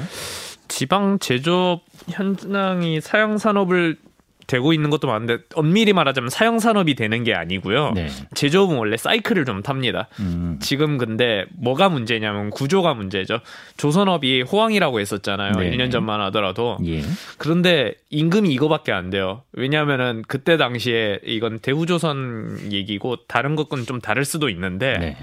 [0.68, 3.98] 지방 제조업 현장이 사양 산업을
[4.48, 7.92] 되고 있는 것도 많은데 엄밀히 말하자면 사양 산업이 되는 게 아니고요.
[7.94, 8.08] 네.
[8.34, 10.08] 제조업은 원래 사이클을 좀 탑니다.
[10.20, 13.40] 음, 지금 근데 뭐가 문제냐면 구조가 문제죠.
[13.76, 15.52] 조선업이 호황이라고 했었잖아요.
[15.52, 15.70] 네.
[15.70, 16.78] 1년 전만 하더라도.
[16.86, 17.02] 예.
[17.36, 19.42] 그런데 임금이 이거밖에 안 돼요.
[19.52, 25.16] 왜냐하면은 그때 당시에 이건 대우조선 얘기고 다른 것과는 좀 다를 수도 있는데 네.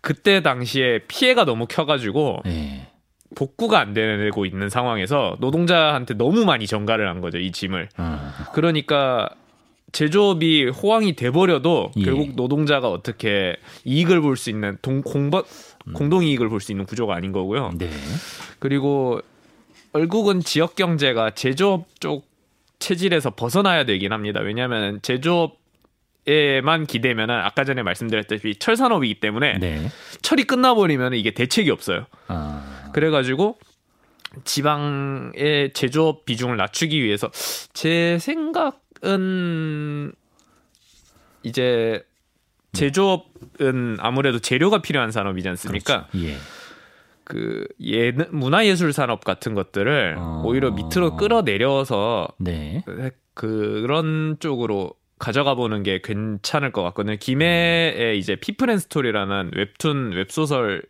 [0.00, 2.67] 그때 당시에 피해가 너무 커가지고 네.
[3.34, 7.88] 복구가 안 되고 있는 상황에서 노동자한테 너무 많이 전가를 한 거죠 이 짐을.
[7.98, 9.28] 어, 그러니까
[9.92, 12.02] 제조업이 호황이 돼버려도 예.
[12.04, 15.42] 결국 노동자가 어떻게 이익을 볼 수 있는 동, 공범,
[15.94, 17.72] 공동 이익을 볼 수 있는 구조가 아닌 거고요.
[17.78, 17.90] 네.
[18.58, 19.20] 그리고
[19.92, 22.26] 결국은 지역 경제가 제조업 쪽
[22.78, 24.40] 체질에서 벗어나야 되긴 합니다.
[24.40, 25.56] 왜냐하면 제조업
[26.26, 29.88] 에만 기대면은 아까 전에 말씀드렸다시피 철산업이기 때문에 네.
[30.20, 32.04] 철이 끝나버리면 이게 대책이 없어요.
[32.26, 32.57] 아,
[32.98, 33.56] 그래가지고
[34.42, 37.30] 지방의 제조업 비중을 낮추기 위해서
[37.72, 40.12] 제 생각은
[41.44, 42.04] 이제
[42.72, 46.08] 제조업은 아무래도 재료가 필요한 산업이지 않습니까?
[46.08, 46.26] 그렇죠.
[46.26, 46.36] 예.
[47.22, 50.42] 그 예, 문화예술 산업 같은 것들을 어.
[50.44, 52.82] 오히려 밑으로 끌어내려서 네.
[53.34, 57.16] 그런 쪽으로 가져가 보는 게 괜찮을 것 같거든요.
[57.16, 60.82] 김해에 이제 피플앤 스토리라는 웹툰 웹소설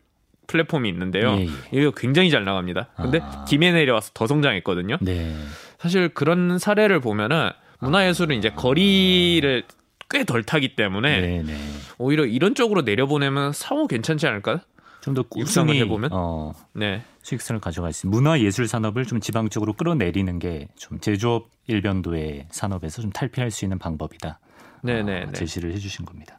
[0.49, 1.37] 플랫폼이 있는데요.
[1.39, 1.81] 예, 예.
[1.81, 2.89] 이거 굉장히 잘 나갑니다.
[2.97, 3.45] 근데 아.
[3.47, 4.97] 김해 내려와서 더 성장했거든요.
[5.01, 5.37] 네.
[5.79, 9.63] 사실 그런 사례를 보면은 문화예술은 이제 거리를
[10.11, 11.57] 꽤 덜 타기 때문에 네, 네.
[11.99, 14.59] 오히려 이런 쪽으로 내려보내면 상호 괜찮지 않을까요?
[15.03, 16.11] 좀더 꾸준히 해보면?
[16.13, 17.03] 어, 네.
[17.23, 22.47] 수익성을 가져갈 수 있는 문화 예술 산업을 좀 지방 쪽으로 끌어내리는 게 좀 제조업 일변도의
[22.51, 24.41] 산업에서 좀 탈피할 수 있는 방법이다.
[24.83, 25.23] 네네.
[25.23, 25.33] 아, 네.
[25.33, 26.39] 제시를 해주신 겁니다.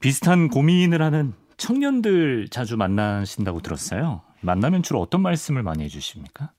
[0.00, 4.22] 비슷한 고민을 하는 청년들 자주 만나신다고 들었어요.
[4.40, 6.50] 만나면 주로 어떤 말씀을 많이 해주십니까?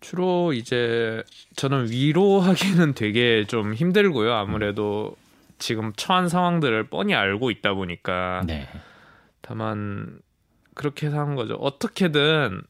[0.00, 1.22] 주로 이제
[1.56, 4.34] 저는 위로하기는 되게 좀 힘들고요.
[4.34, 5.16] 아무래도
[5.58, 8.68] 지금 처한 상황들을 뻔히 알고 있다 보니까 네.
[9.40, 10.18] 다만
[10.74, 11.54] 그렇게 사는 거죠.
[11.54, 12.60] 어떻게든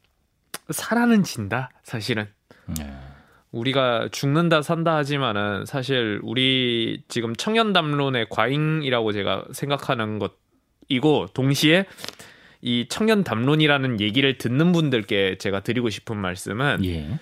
[0.70, 1.70] 살아는 진다.
[1.82, 2.28] 사실은
[2.78, 2.96] 네.
[3.54, 11.86] 우리가 죽는다 산다 하지만은 사실 우리 지금 청년 담론의 과잉이라고 제가 생각하는 것이고 동시에
[12.62, 17.18] 이 청년 담론이라는 얘기를 듣는 분들께 제가 드리고 싶은 말씀은 예.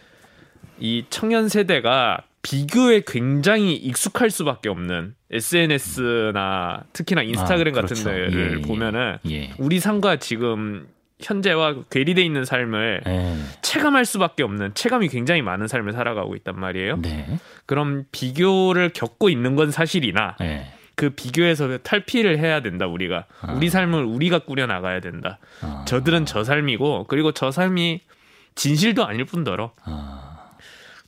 [0.78, 8.04] 이 청년 세대가 비교에 굉장히 익숙할 수밖에 없는 SNS나 특히나 인스타그램 아, 같은 그렇죠.
[8.04, 8.62] 데를 예, 예.
[8.62, 9.52] 보면은 예.
[9.58, 10.86] 우리 삶과 지금
[11.22, 13.36] 현재와 괴리돼 있는 삶을 예.
[13.62, 16.96] 체감할 수밖에 없는 체감이 굉장히 많은 삶을 살아가고 있단 말이에요.
[17.00, 17.38] 네.
[17.66, 20.72] 그럼 비교를 겪고 있는 건 사실이나 예.
[20.94, 23.52] 그 비교에서 탈피를 해야 된다 우리가 아.
[23.52, 25.38] 우리 삶을 우리가 꾸려 나가야 된다.
[25.62, 25.84] 아.
[25.86, 28.02] 저들은 저 삶이고 그리고 저 삶이
[28.54, 30.50] 진실도 아닐 뿐더러 아.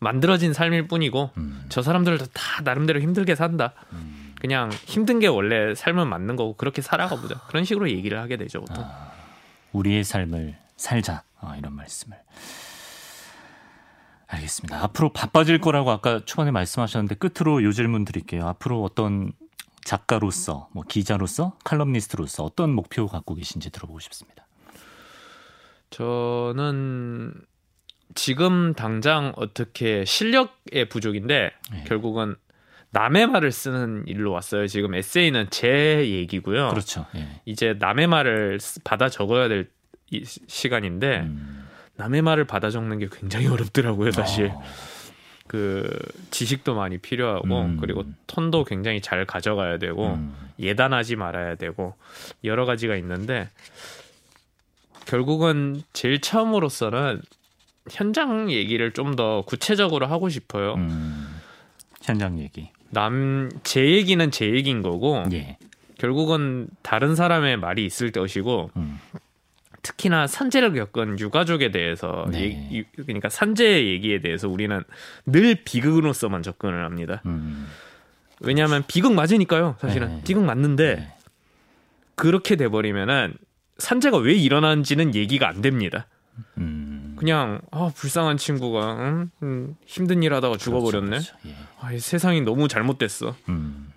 [0.01, 1.65] 만들어진 삶일 뿐이고 음.
[1.69, 3.73] 저 사람들도 다 나름대로 힘들게 산다.
[4.41, 7.37] 그냥 힘든 게 원래 삶은 맞는 거고 그렇게 살아가 보자.
[7.49, 8.85] 그런 식으로 얘기를 하게 되죠 보통.
[9.75, 12.19] 우리의 삶을 살자 아, 이런 말씀을
[14.27, 14.83] 알겠습니다.
[14.83, 18.47] 앞으로 바빠질 거라고 아까 초반에 말씀하셨는데 끝으로 요 질문 드릴게요.
[18.47, 19.33] 앞으로 어떤
[19.85, 24.47] 작가로서, 뭐 기자로서, 칼럼니스트로서 어떤 목표 갖고 계신지 들어보고 싶습니다.
[25.91, 27.35] 저는
[28.15, 31.85] 지금 당장 어떻게 실력의 부족인데 네.
[31.85, 32.37] 결국은
[32.95, 34.67] 남의 말을 쓰는 일로 왔어요.
[34.69, 36.69] 지금 에세이는 제 얘기고요.
[36.71, 37.07] 그렇죠.
[37.17, 37.41] 예.
[37.45, 39.69] 이제 남의 말을 쓰- 받아 적어야 될
[40.11, 41.67] 이- 시간인데 음.
[41.97, 44.47] 남의 말을 받아 적는 게 굉장히 어렵더라고요, 사실.
[44.55, 44.63] 어,
[45.49, 45.89] 그
[46.31, 47.77] 지식도 많이 필요하고 음.
[47.81, 50.35] 그리고 톤도 굉장히 잘 가져가야 되고 음.
[50.61, 51.95] 예단하지 말아야 되고
[52.45, 53.51] 여러 가지가 있는데
[55.07, 57.21] 결국은 제일 처음으로서는
[57.91, 60.75] 현장 얘기를 좀 더 구체적으로 하고 싶어요.
[60.75, 61.41] 음.
[62.03, 62.71] 현장 얘기.
[62.95, 65.59] 남 제 얘기는 제 얘기인 거고 예.
[65.99, 68.99] 결국은 다른 사람의 말이 있을 것이고 음.
[69.83, 72.69] 특히나 산재를 겪은 유가족에 대해서 네.
[72.73, 74.83] 유- 그러니까 산재 얘기에 대해서 우리는
[75.27, 77.21] 늘 비극으로서만 접근을 합니다.
[77.27, 77.67] 음.
[78.41, 79.77] 왜냐하면 비극 맞으니까요.
[79.81, 80.23] 사실은 네.
[80.25, 81.13] 비극 맞는데 네.
[82.15, 83.35] 그렇게 돼버리면은
[83.79, 86.07] 산재가 왜 일어나는지는 얘기가 안 됩니다.
[86.59, 86.74] 음.
[87.25, 89.31] 그냥 아 불쌍한 친구가 응?
[89.43, 91.09] 음, 힘든 일 하다가 죽어버렸네.
[91.09, 91.49] 그렇죠, 그렇죠.
[91.49, 91.55] 예.
[91.81, 93.35] 아, 이 세상이 너무 잘못됐어.
[93.49, 93.91] 음.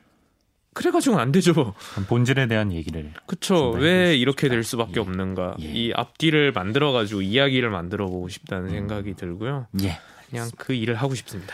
[0.73, 1.73] 그래가지고는 안 되죠.
[2.07, 3.73] 본질에 대한 얘기를 그쵸?
[3.73, 4.63] 좀왜 이렇게 될.
[4.63, 4.99] 수밖에 예.
[5.01, 5.55] 없는가?
[5.59, 5.65] 예.
[5.65, 8.29] 이 앞뒤를 만들어가지고 이야기를 만들어 보고 음.
[8.29, 9.67] 싶다는 생각이 들고요.
[9.81, 9.99] 예.
[10.29, 11.53] 그냥 그 일을 하고 싶습니다.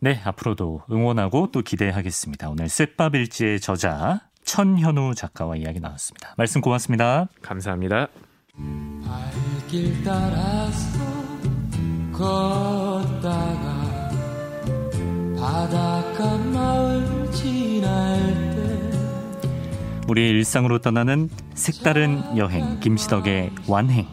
[0.00, 2.50] 네, 앞으로도 응원하고 또 기대하겠습니다.
[2.50, 6.34] 오늘 쇳밥일지의 저자 천현우 작가와 이야기 나눴습니다.
[6.36, 7.28] 말씀 고맙습니다.
[7.40, 8.08] 감사합니다.
[9.04, 10.98] 발 길 따라서
[12.12, 14.10] 걷다가
[15.38, 18.16] 바닷가 마을 지날
[18.54, 24.06] 때 우리의 일상으로 떠나는 색다른 여행 김시덕의 완행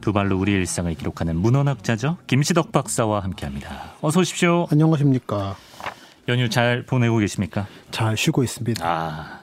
[0.00, 3.94] 두 발로 우리의 일상을 기록하는 문헌학자죠 김시덕 박사와 함께합니다.
[4.00, 4.66] 어서 오십시오.
[4.72, 5.56] 안녕하십니까.
[6.28, 7.68] 연휴 잘 보내고 계십니까?
[7.92, 8.84] 잘 쉬고 있습니다.
[8.84, 9.40] 아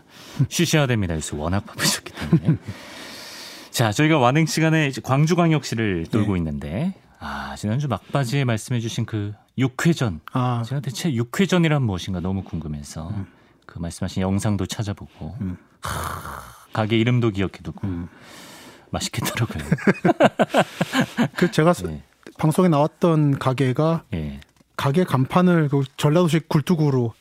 [0.50, 1.16] 쉬셔야 됩니다.
[1.16, 2.58] 요새 워낙 바쁘셨기 때문에.
[3.72, 10.64] 자 저희가 완행 시간에 광주광역시를 돌고 있는데 아 지난주 막바지에 말씀해 주신 그 육회전 아,
[10.66, 13.12] 제가 대체 육회전이란 무엇인가 너무 궁금해서
[13.66, 15.58] 그 말씀하신 영상도 찾아보고 음.
[15.82, 16.42] 하,
[16.74, 18.08] 가게 이름도 기억해두고 음.
[18.90, 19.64] 맛있겠더라고요.
[21.36, 22.02] 그 제가 네.
[22.38, 24.40] 방송에 나왔던 가게가 예.
[24.76, 27.14] 가게 간판을 그 전라도식 굴뚝으로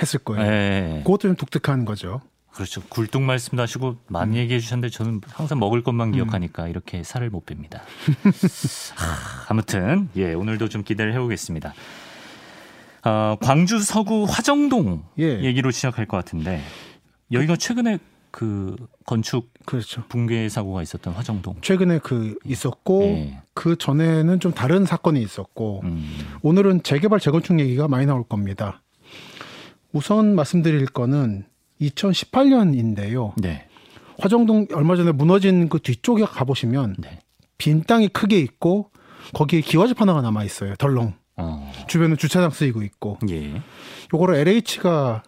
[0.00, 0.46] 했을 거예요.
[0.46, 1.00] 예.
[1.04, 2.20] 그것도 좀 독특한 거죠.
[2.52, 2.82] 그렇죠.
[2.88, 7.78] 굴뚝 말씀도 하시고 많이 얘기해 주셨는데 저는 항상 먹을 것만 기억하니까 이렇게 살을 못 뺍니다.
[8.94, 11.72] 하, 아무튼 예 오늘도 좀 기대를 해보겠습니다.
[13.04, 15.42] 어, 광주 서구 화정동 예.
[15.42, 16.62] 얘기로 시작할 것 같은데
[17.32, 17.98] 여기가 최근에
[18.30, 20.04] 그 건축 그렇죠.
[20.08, 21.56] 붕괴 사고가 있었던 화정동.
[21.62, 23.42] 최근에 그 있었고 예.
[23.54, 26.08] 그 전에는 좀 다른 사건이 있었고 음,
[26.42, 28.82] 오늘은 재개발 재건축 얘기가 많이 나올 겁니다.
[29.92, 31.44] 우선 말씀드릴 거는
[31.88, 33.32] 2018년인데요.
[33.36, 33.66] 네,
[34.18, 37.18] 화정동 얼마 전에 무너진 그 뒤쪽에 가보시면 네.
[37.58, 38.90] 빈 땅이 크게 있고
[39.34, 40.74] 거기에 기와집 하나가 남아 있어요.
[40.76, 41.14] 덜렁.
[41.36, 43.18] 어, 주변은 주차장 쓰이고 있고.
[43.30, 43.62] 예.
[44.12, 45.22] 요거를 LH가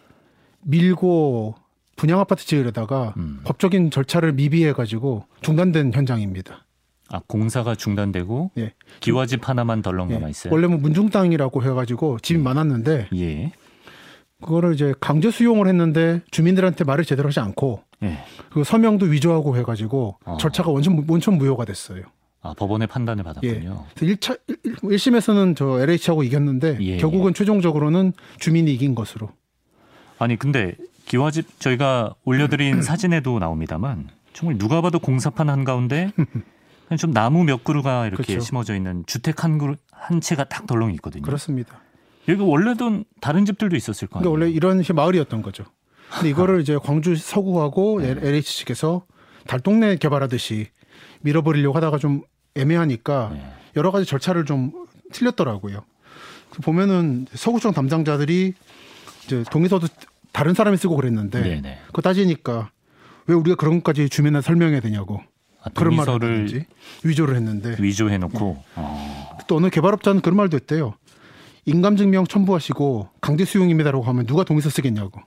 [0.63, 1.55] 밀고
[1.97, 3.41] 분양 아파트 지으려다가 음.
[3.45, 6.67] 법적인 절차를 미비해 가지고 중단된 현장입니다.
[7.09, 8.73] 아 공사가 중단되고 예.
[9.01, 10.15] 기와집 하나만 덜렁 예.
[10.15, 10.53] 남아 있어요.
[10.53, 13.53] 원래 뭐 문중 땅이라고 해 가지고 집이 많았는데 예,
[14.45, 18.19] 그거를 이제 강제 수용을 했는데 주민들한테 말을 제대로 하지 않고 예.
[18.51, 20.37] 그 서명도 위조하고 해 가지고 어.
[20.37, 22.03] 절차가 원천 원천 무효가 됐어요.
[22.43, 23.25] 아, 법원의 판단을 예.
[23.25, 23.87] 받았군요.
[23.97, 24.39] 그래서 1차
[24.83, 29.31] 1, 심에서는저 LH하고 이겼는데 예, 결국은 최종적으로는 주민이 이긴 것으로.
[30.19, 30.77] 아니 근데
[31.07, 36.13] 기와집 저희가 올려드린 사진에도 나옵니다만 정말 누가 봐도 공사판 한 가운데
[36.87, 38.45] 그냥 좀 나무 몇 그루가 이렇게 그렇죠.
[38.45, 41.23] 심어져 있는 주택 한 그루 한 채가 딱 덜렁 있거든요.
[41.23, 41.81] 그렇습니다.
[42.29, 44.45] 여기 원래도 다른 집들도 있었을 거 그러니까 아니에요.
[44.47, 45.65] 원래 이런 식 마을이었던 거죠.
[46.13, 48.11] 근데 이거를 이제 광주 서구하고 네.
[48.11, 49.05] LH 측에서
[49.47, 50.69] 달동네 개발하듯이
[51.21, 52.23] 밀어버리려고 하다가 좀
[52.55, 53.53] 애매하니까 네.
[53.77, 54.73] 여러 가지 절차를 좀
[55.13, 55.85] 틀렸더라고요.
[56.51, 58.55] 그 보면은 서구청 담당자들이
[59.25, 59.89] 이제 동의서도
[60.33, 61.79] 다른 사람이 쓰고 그랬는데 네네.
[61.87, 62.71] 그거 따지니까
[63.27, 65.21] 왜 우리가 그런 것까지 주민한테 설명해야 되냐고
[65.63, 66.65] 아, 그런 말을
[67.03, 70.95] 위조를 했는데 위조해놓고 어, 또 어느 개발업자는 그런 말도 했대요.
[71.67, 75.21] 인감증명 첨부하시고 강제 수용입니다라고 하면 누가 동의서 쓰겠냐고.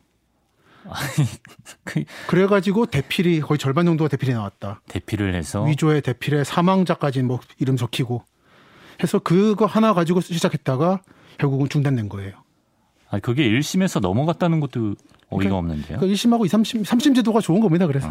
[1.83, 4.81] 그 그래가지고 대필이 거의 절반 정도가 대필이 나왔다.
[4.87, 8.23] 대피를 해서 위조에 대필에 사망자까지 뭐 이름 적히고
[9.03, 11.01] 해서 그거 하나 가지고 시작했다가
[11.37, 12.33] 결국은 중단된 거예요.
[13.09, 14.95] 아, 그게 1심에서 넘어갔다는 것도
[15.29, 15.99] 어이가 그러니까- 없는데요.
[15.99, 17.85] 그러니까 1심하고 2, 3심, 3심 제도가 좋은 겁니다.
[17.87, 18.07] 그래서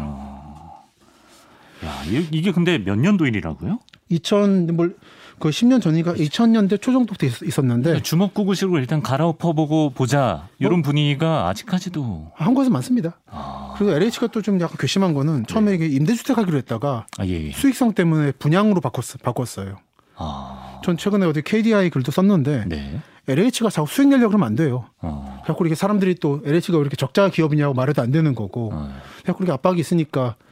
[1.85, 3.79] 야, 이- 이게 근데 몇 년도 일이라고요?
[4.09, 4.95] 2000, 뭘,
[5.39, 12.31] 그 10년 전이가 2000년대 초 정도부터 있- 있었는데 주먹구구식으로 일단 갈아엎어보고 보자 이런 분위기가 아직까지도
[12.35, 13.19] 한 곳은 많습니다.
[13.27, 17.47] 아, 그리고 LH가 또 좀 약간 괘씸한 거는 처음에 이게 임대주택 하기로 했다가 아, 예,
[17.47, 17.51] 예.
[17.51, 19.77] 수익성 때문에 분양으로 바꿨, 바꿨어요.
[20.15, 22.99] 아, 전 최근에 어디 KDI 글도 썼는데 네.
[23.27, 24.85] LH가 자꾸 수익 내려고 그러면 안 돼요.
[25.01, 28.89] 어, 자꾸 이렇게 사람들이 또 LH가 왜 이렇게 적자 기업이냐고 말해도 안 되는 거고 어.
[29.25, 30.46] 자꾸 이렇게 압박이 있으니까 엉-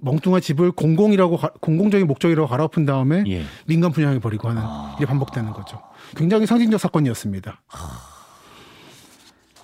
[0.00, 3.42] 멍뚱한 집을 공공이라고 가- 공공적인 목적이라고 갈아엎은 다음에 예.
[3.66, 4.94] 민간 분양해 버리고 하는 아.
[4.96, 5.80] 이게 반복되는 거죠.
[6.16, 7.60] 굉장히 상징적 사건이었습니다.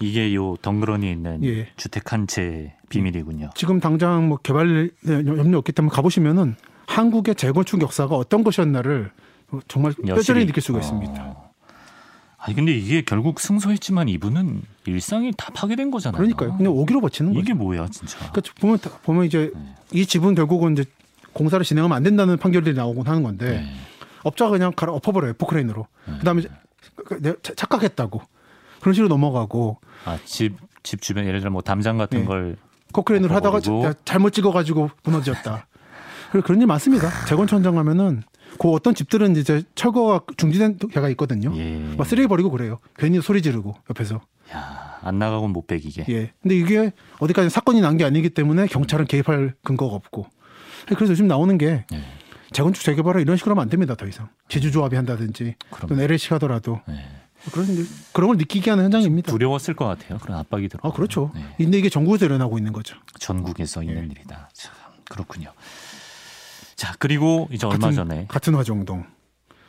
[0.01, 1.69] 이게 요 덩그러니 있는 예.
[1.77, 3.51] 주택 한 채 비밀이군요.
[3.55, 9.11] 지금 당장 뭐 개발 염려 없기 때문에 가보시면은 한국의 재건축 역사가 어떤 것이었나를
[9.69, 10.47] 정말 뼈저리 여실히.
[10.47, 10.81] 느낄 수가 어.
[10.81, 11.37] 있습니다.
[12.47, 16.19] 아니 근데 이게 결국 승소했지만 이분은 일상이 다 파괴된 거잖아요.
[16.19, 16.57] 그러니까요.
[16.59, 17.41] 그냥 오기로 버티는 거죠.
[17.41, 18.19] 이게 뭐야 진짜.
[18.31, 19.75] 그러니까 보면 보면 이제 네.
[19.93, 20.85] 이 집은 결국은 이제
[21.33, 23.75] 공사를 진행하면 안 된다는 판결들이 나오곤 하는 건데 네.
[24.25, 25.87] 업자가 그냥 갈아 엎어버려요 포크레인으로.
[26.19, 26.43] 그다음에
[27.07, 28.21] 그- 착- 착각했다고
[28.81, 32.25] 그런 식으로 넘어가고 아집 집 주변 예를 들어 뭐 담장 같은 네.
[32.27, 32.57] 걸
[32.93, 33.61] 포크레인으로 하다가
[34.05, 35.67] 잘못 찍어가지고 무너졌다.
[36.45, 37.09] 그런 일 많습니다.
[37.27, 38.23] 재건축 현장 가면은
[38.59, 41.53] 그 어떤 집들은 이제 철거가 중지된 데가 있거든요.
[41.57, 41.79] 예.
[41.97, 42.79] 막 쓰레기 버리고 그래요.
[42.97, 44.21] 괜히 소리 지르고 옆에서.
[44.53, 46.05] 야, 안 나가곤 못 베기게.
[46.09, 46.33] 예.
[46.43, 50.27] 근데 이게 어디까지 사건이 난 게 아니기 때문에 경찰은 개입할 근거가 없고.
[50.87, 52.03] 그래서 요즘 나오는 게 예.
[52.53, 53.95] 재건축 재개발을 이런 식으로 하면 안 됩니다.
[53.97, 54.29] 더 이상.
[54.49, 55.57] 지주조합이 한다든지.
[55.89, 57.05] 또는 LH 하더라도 예.
[57.53, 59.31] 그런 일- 그런 걸 느끼게 하는 현장입니다.
[59.33, 60.19] 두려웠을 것 같아요.
[60.19, 60.81] 그런 압박이 들어.
[60.89, 61.31] 아 그렇죠.
[61.35, 61.43] 네.
[61.59, 62.97] 근데 이게 전국에서 일어나고 있는 거죠.
[63.19, 63.89] 전국에서 예.
[63.89, 64.49] 있는 일이다.
[64.53, 64.73] 참
[65.11, 65.51] 그렇군요.
[66.85, 69.07] 자 그리고 이제 얼마 같은, 전에 같은 화정동.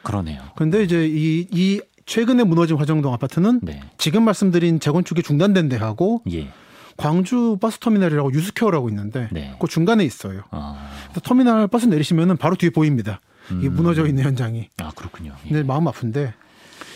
[0.04, 0.42] 그러네요.
[0.56, 3.80] 그런데 이제 이, 이 최근에 무너진 화정동 아파트는 네.
[3.98, 6.50] 지금 말씀드린 재건축이 중단된 데하고 예.
[6.98, 9.56] 광주 버스터미널이라고 유스케어라고 있는데 네.
[9.60, 10.44] 그 중간에 있어요.
[10.52, 10.90] 아,
[11.24, 13.22] 터미널 버스 내리시면은 바로 뒤에 보입니다.
[13.50, 13.76] 이 음.
[13.76, 14.68] 무너져 있는 현장이.
[14.80, 15.34] 아 그렇군요.
[15.46, 15.50] 예.
[15.50, 16.34] 근데 마음 아픈데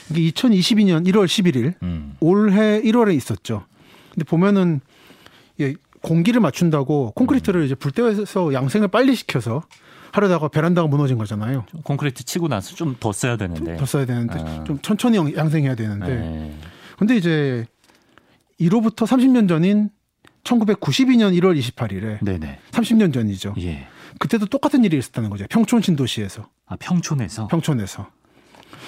[0.09, 2.17] 이게 2022년 1월 11일 음.
[2.19, 3.63] 올해 1월에 있었죠.
[4.13, 4.81] 근데 보면은
[5.61, 9.63] 예, 공기를 맞춘다고 콘크리트를 이제 불때에서 양생을 빨리 시켜서
[10.11, 11.65] 하려다가 베란다가 무너진 거잖아요.
[11.83, 13.77] 콘크리트 치고 나서 좀 더 써야 되는데.
[13.77, 14.63] 더 써야 되는데 아.
[14.63, 16.55] 좀 천천히 양- 양생해야 되는데 네.
[16.97, 17.65] 근데 이제
[18.59, 19.89] 1호부터 30년 전인
[20.43, 22.59] 1992년 1월 28일에 네네.
[22.71, 23.55] 30년 전이죠.
[23.59, 23.87] 예.
[24.19, 25.45] 그때도 똑같은 일이 있었다는 거죠.
[25.49, 27.47] 평촌 신도시에서 아 평촌에서.
[27.47, 28.07] 평촌에서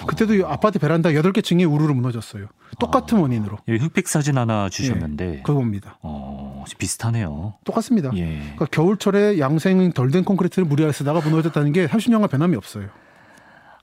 [0.06, 2.46] 그때도 이 아파트 베란다 8개 층이 우르르 무너졌어요.
[2.78, 3.58] 똑같은 원인으로.
[3.68, 5.42] 여기 흑백 사진 하나 주셨는데.
[5.44, 5.98] 그겁니다.
[6.02, 7.54] 어 비슷하네요.
[7.64, 8.10] 똑같습니다.
[8.16, 8.38] 예.
[8.40, 12.88] 그러니까 겨울철에 양생 덜 된 콘크리트를 무리하게 쓰다가 무너졌다는 게 30년간 변함이 없어요.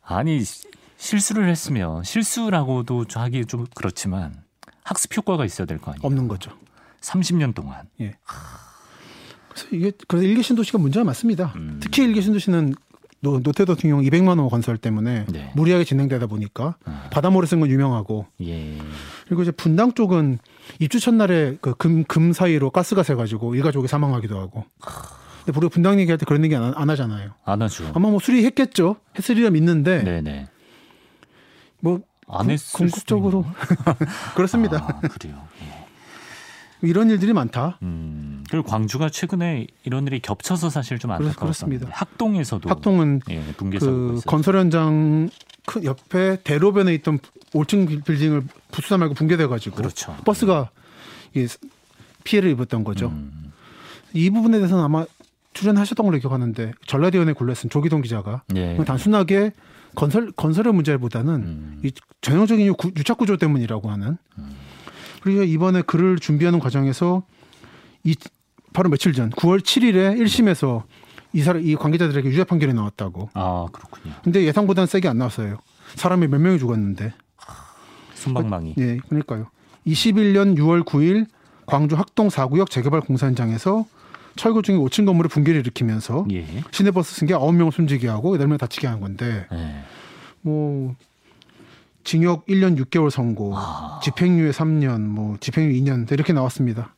[0.03, 4.33] 아니 시- 실수를 했으면 실수라고도 좀 하기 좀 그렇지만
[4.83, 6.01] 학습 효과가 있어야 될 거 아니에요.
[6.05, 6.51] 없는 거죠.
[7.01, 7.83] 30년 동안.
[7.97, 11.53] 그래서 이게 그래서 1기 신도시가 문제가 많습니다.
[11.55, 11.79] 음.
[11.81, 12.75] 특히 1기 신도시는
[13.21, 15.51] 노, 노태우 대통령 200만 호 건설 때문에 네.
[15.55, 17.09] 무리하게 진행되다 보니까 아.
[17.11, 18.77] 바다모래 쓴 건 유명하고 예.
[19.27, 20.39] 그리고 이제 분당 쪽은
[20.79, 24.63] 입주 첫날에 그금금 사이로 가스가 새가지고 일가족이 사망하기도 하고.
[25.45, 27.31] 근데 우리가 분당 얘기할 때 그런 얘기 안, 안 하잖아요.
[27.43, 27.91] 안 하죠.
[27.93, 28.95] 아마 뭐 수리했겠죠.
[29.17, 30.47] 했으리라 믿는데 네네.
[31.81, 33.45] 뭐안 했을 궁극적으로
[34.35, 34.77] 그렇습니다.
[34.77, 35.35] 아, 그래요.
[36.83, 36.87] 예.
[36.87, 37.77] 이런 일들이 많다.
[37.81, 38.43] 음.
[38.49, 41.11] 그리고 광주가 최근에 이런 일이 겹쳐서 사실 좀.
[41.35, 41.87] 그렇습니다.
[41.91, 44.19] 학동에서도 학동은 예, 붕괴 그.
[44.25, 45.29] 건설 현장
[45.65, 47.19] 큰 옆에 대로변에 있던
[47.53, 50.15] 5층 빌- 빌딩을 부수다 말고 붕괴돼가지고 그렇죠.
[50.25, 50.69] 버스가
[51.35, 51.47] 이
[52.23, 53.07] 피해를 입었던 거죠.
[53.09, 53.51] 음.
[54.13, 55.05] 이 부분에 대해서는 아마
[55.53, 58.77] 출연하셨던 걸로 기억하는데 전라대연의 굴레슨 조기동 기자가 예.
[58.85, 59.51] 단순하게
[59.95, 61.81] 건설 건설의 문제보다는 음.
[61.83, 64.17] 이 전형적인 유- 유착 구조 때문이라고 하는.
[65.21, 67.23] 그리고 이번에 글을 준비하는 과정에서
[68.03, 68.15] 이
[68.73, 70.83] 바로 며칠 전 9월 7일에 1심에서
[71.33, 73.29] 이 사람 이 관계자들에게 유죄 판결이 나왔다고.
[73.33, 74.13] 아 그렇군요.
[74.23, 75.57] 근데 예상보다는 세게 안 나왔어요.
[75.95, 77.13] 사람이 몇 명이 죽었는데.
[78.15, 78.75] 순방망이.
[78.77, 79.47] 예, 그러니까요.
[79.87, 81.25] 21년 6월 9일
[81.65, 83.85] 광주 학동 4구역 재개발 공사 현장에서
[84.35, 86.45] 철거 중에 5층 건물에 붕괴를 일으키면서 예.
[86.71, 89.83] 시내버스 승객 9명을 숨지게 하고 8명 다치게 한 건데 예.
[90.41, 90.95] 뭐
[92.03, 93.99] 징역 1년 6개월 선고, 아.
[94.03, 96.95] 집행유예 3년, 뭐 집행유예 2년 이렇게 나왔습니다.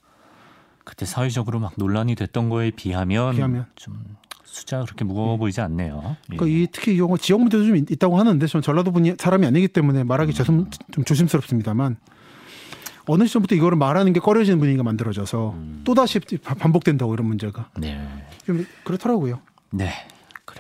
[0.84, 3.66] 그때 사회적으로 막 논란이 됐던 거에 비하면, 비하면.
[3.76, 4.04] 좀
[4.44, 6.02] 숫자가 그렇게 무거워 보이지 않네요.
[6.34, 6.36] 예.
[6.38, 9.46] 그러니까 이 특히 이 경우 지역 문제도 좀 있- 있다고 하는데 저는 전라도 분이 사람이
[9.46, 11.98] 아니기 때문에 말하기 조심, 좀 조심스럽습니다만
[13.08, 18.00] 어느 시점부터 이거를 말하는 게 꺼려지는 분위기가 만들어져서 또 다시 반복된다고 이런 문제가 네.
[18.46, 19.40] 좀 그렇더라고요.
[19.72, 19.92] 네.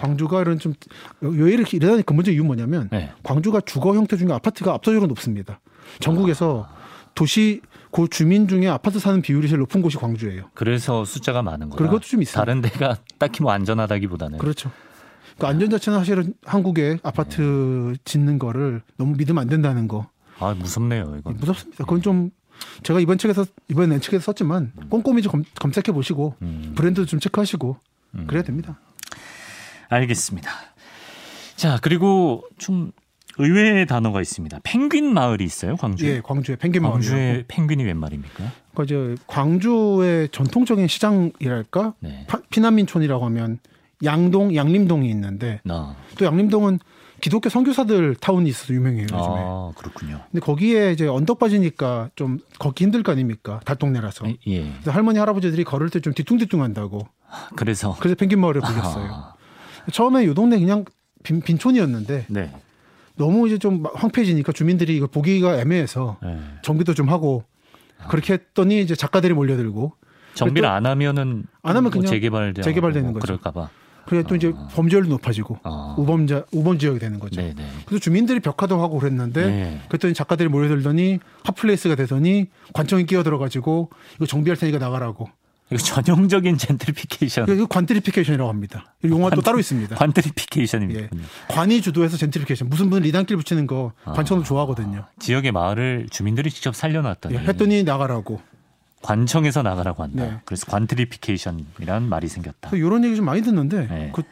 [0.01, 0.73] 광주가 이런 좀
[1.21, 3.11] 왜 이렇게 이러다니 근본적 이유 는 뭐냐면 네.
[3.23, 5.59] 광주가 주거 형태 중에 아파트가 압도적으로 높습니다.
[5.99, 6.67] 전국에서
[7.15, 10.45] 도시 그 주민 중에 아파트 사는 비율이 제일 높은 곳이 광주예요.
[10.53, 11.83] 그래서 숫자가 많은 거다.
[11.83, 12.43] 그것도 좀 있어요.
[12.43, 14.37] 다른 데가 딱히 뭐 안전하다기보다는.
[14.39, 14.71] 그렇죠.
[15.37, 20.07] 그 안전 자체는 사실은 한국에 아파트 짓는 거를 너무 믿으면 안 된다는 거
[20.41, 21.37] 아 무섭네요 이건.
[21.37, 21.83] 무섭습니다.
[21.85, 22.31] 그건 좀
[22.83, 26.73] 제가 이번 책에서 이번 내 책에서 썼지만 꼼꼼히 좀 검, 검색해 보시고 음.
[26.75, 27.77] 브랜드 좀 체크하시고
[28.15, 28.25] 음.
[28.27, 28.79] 그래야 됩니다.
[29.95, 30.49] 알겠습니다.
[31.55, 32.91] 자 그리고 좀
[33.37, 34.59] 의외의 단어가 있습니다.
[34.63, 36.09] 펭귄 마을이 있어요 광주에.
[36.17, 37.43] 예, 광주의 펭귄 광주에 마을이라고.
[37.47, 38.43] 펭귄이 웬 말입니까?
[38.75, 42.25] 그 이제 광주의 전통적인 시장이랄까 네.
[42.27, 43.59] 파- 피난민촌이라고 하면
[44.03, 45.95] 양동, 양림동이 있는데 나.
[46.17, 46.79] 또 양림동은
[47.21, 49.17] 기독교 선교사들 타운이 있어서 유명해요 요즘에.
[49.19, 50.21] 아 그렇군요.
[50.31, 53.59] 근데 거기에 이제 언덕 빠지니까 좀 걷기 힘들 거 아닙니까?
[53.63, 54.25] 달동네라서.
[54.47, 54.61] 예.
[54.71, 57.07] 그래서 할머니 할아버지들이 걸을 때 좀 뒤뚱뒤뚱한다고.
[57.55, 57.95] 그래서.
[57.99, 59.05] 그래서 펭귄 마을을 불렸어요.
[59.13, 59.30] 아,
[59.91, 60.85] 처음에 요 동네 그냥
[61.23, 62.51] 빈, 빈촌이었는데 네.
[63.15, 66.39] 너무 이제 좀 황폐해지니까 주민들이 이걸 보기가 애매해서 네.
[66.63, 67.43] 정비도 좀 하고
[68.09, 69.93] 그렇게 했더니 이제 작가들이 몰려들고
[70.33, 73.21] 정비를 또- 안 하면은 안 하면 뭐 그냥 재개발 재개발되는 거죠.
[73.21, 73.69] 그럴까봐.
[74.07, 75.95] 그래 또 이제 범죄율도 높아지고 아.
[75.97, 77.39] 우범자 우범 지역이 되는 거죠.
[77.39, 77.63] 네네.
[77.85, 79.81] 그래서 주민들이 벽화도 하고 그랬는데 네.
[79.89, 85.29] 그랬더니 작가들이 몰려들더니 핫플레이스가 되더니 관청이 끼어들어가지고 이거 정비할 테니까 나가라고.
[85.71, 87.47] 이거 전형적인 젠트리피케이션.
[87.49, 88.93] 이거 관트리피케이션이라고 합니다.
[89.03, 89.95] 이 용어가 또 따로 있습니다.
[89.95, 91.01] 관트리피케이션입니다.
[91.01, 91.09] 예.
[91.47, 92.69] 관이 주도해서 젠트리피케이션.
[92.69, 94.11] 무슨 무슨 리단길 붙이는 거 아.
[94.11, 95.05] 관청도 좋아하거든요.
[95.19, 98.41] 지역의 마을을 주민들이 직접 살려놨더니 예, 했더니 나가라고.
[99.01, 100.23] 관청에서 나가라고 한다.
[100.25, 100.37] 네.
[100.45, 102.75] 그래서 관트리피케이션이라는 말이 생겼다.
[102.75, 104.11] 이런 얘기 좀 많이 듣는데 네.
[104.13, 104.23] 그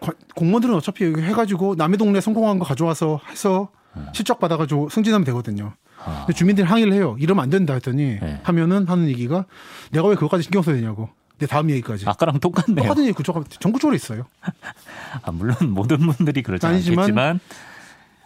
[0.00, 3.68] 관- 공무원들은 어차피 해가지고 남의 동네 성공한 거 가져와서 해서
[4.12, 5.74] 실적 받아가지고 승진하면 되거든요.
[6.06, 6.24] 아.
[6.26, 7.16] 근데 주민들이 항의를 해요.
[7.18, 8.40] 이러면 안 된다 했더니 네.
[8.44, 9.44] 하면은 하는 얘기가
[9.90, 11.08] 내가 왜 그거까지 신경 써야 되냐고.
[11.38, 12.08] 내 다음 얘기까지.
[12.08, 12.82] 아까랑 똑같네요.
[12.82, 13.22] 똑같은 얘기
[13.60, 14.24] 전국적으로 있어요.
[15.22, 17.40] 아, 물론 모든 분들이 그러지 아니지만 않겠지만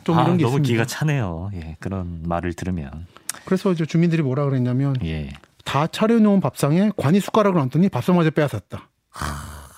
[0.05, 0.69] 좀 아, 이런 게 너무 있습니다.
[0.73, 1.51] 기가 차네요.
[1.55, 3.07] 예, 그런 말을 들으면
[3.45, 5.31] 그래서 이제 주민들이 뭐라 그랬냐면 예.
[5.65, 8.89] 다 차려놓은 밥상에 관이 숟가락을 얹더니 밥상마저 빼앗았다.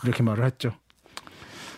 [0.04, 0.72] 이렇게 말을 했죠.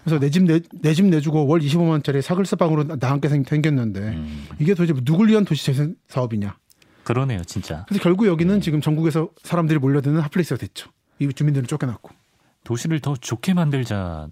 [0.04, 4.74] 그래서 내집 내, 내집 내주고 월 25만 원짜리 사글세방으로 나 함께 생- 생겼는데 음, 이게
[4.74, 6.56] 도대체 누굴 위한 도시 재생 사업이냐.
[7.04, 7.84] 그러네요, 진짜.
[7.88, 10.90] 그래서 결국 여기는 지금 전국에서 사람들이 몰려드는 핫플레이스가 됐죠.
[11.18, 12.10] 이 주민들은 쫓겨났고.
[12.64, 14.30] 도시를 더 좋게 만들자인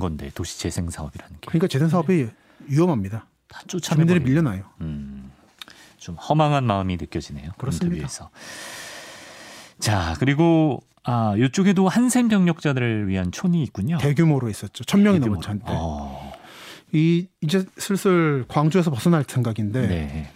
[0.00, 2.28] 건데 도시 재생 사업이라는 게다 그러니까 재생 사업이
[2.66, 3.26] 위험합니다.
[3.68, 4.64] 쫓아내 주민들이 버리는 밀려나요.
[4.80, 5.30] 음,
[5.96, 7.52] 좀 허망한 마음이 느껴지네요.
[7.56, 7.94] 그렇습니다.
[7.96, 8.30] 인터뷰에서.
[9.78, 13.96] 자, 그리고 아, 이쪽에도 한센 병력자들을 위한 촌이 있군요.
[13.98, 14.84] 대규모로 있었죠.
[14.84, 15.20] 천 명이.
[15.44, 15.64] 한때.
[15.68, 16.32] 어,
[16.92, 20.30] 이 이제 슬슬 광주에서 벗어날 생각인데 네.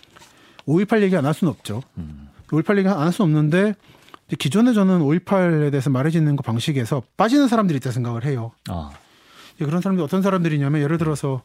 [0.67, 1.83] 5.18 얘기 안 할 수는 없죠.
[1.99, 3.75] 음, 5.18 얘기 안 할 수는 없는데
[4.39, 8.53] 기존에 저는 5.18에 대해서 말해지는 거 방식에서 빠지는 사람들이 있다 생각을 해요.
[8.71, 8.91] 아,
[9.59, 11.43] 그런 사람들이 어떤 사람들이냐면 예를 들어서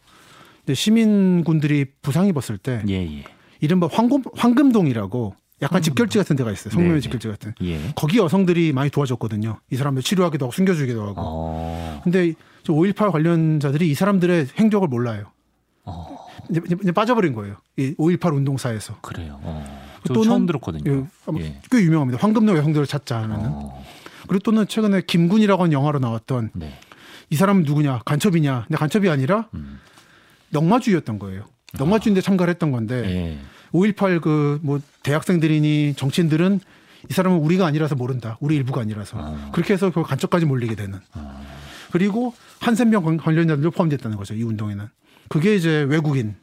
[0.74, 3.24] 시민군들이 부상 입었을 때 예, 예.
[3.60, 6.74] 이른바 황금, 황금동이라고 약간 집결지 같은 데가 있어요.
[6.74, 7.02] 성묘의.
[7.02, 7.54] 집결지 같은.
[7.64, 7.80] 예.
[7.96, 9.60] 거기 여성들이 많이 도와줬거든요.
[9.72, 11.16] 이 사람들 치료하기도 하고 숨겨주기도 하고.
[11.18, 12.34] 어, 근데
[12.66, 15.32] 5.18 관련자들이 이 사람들의 행적을 몰라요.
[15.84, 17.56] 어, 이제, 이제- 빠져버린 거예요.
[17.78, 19.00] 이 5.18 운동사에서.
[19.02, 19.40] 그래요.
[19.42, 19.88] 어.
[20.06, 20.92] 저 또는- 처음 들었거든요.
[20.92, 21.60] 예, 예.
[21.72, 22.22] 꽤 유명합니다.
[22.22, 23.50] 황금동 여성들을 찾자 하면은.
[23.50, 23.84] 어,
[24.28, 26.78] 그리고 또는 최근에 김군이라고 하는 영화로 나왔던 네.
[27.30, 28.02] 이 사람은 누구냐?
[28.06, 28.66] 간첩이냐?
[28.68, 29.80] 근데 간첩이 아니라 음,
[30.50, 31.46] 넉마주의였던 거예요.
[31.78, 33.38] 넉마주의인데 참가를 했던 건데 예.
[33.74, 36.60] 5.18 그 뭐 대학생들이니 정치인들은
[37.10, 38.38] 이 사람은 우리가 아니라서 모른다.
[38.42, 39.18] 우리 일부가 아니라서.
[39.20, 39.50] 아.
[39.54, 41.00] 그렇게 해서 그 간첩까지 몰리게 되는.
[41.92, 44.34] 그리고 한센병 관- 관련자들도 포함됐다는 거죠.
[44.34, 44.86] 이 운동에는.
[45.30, 46.36] 그게 이제 외국인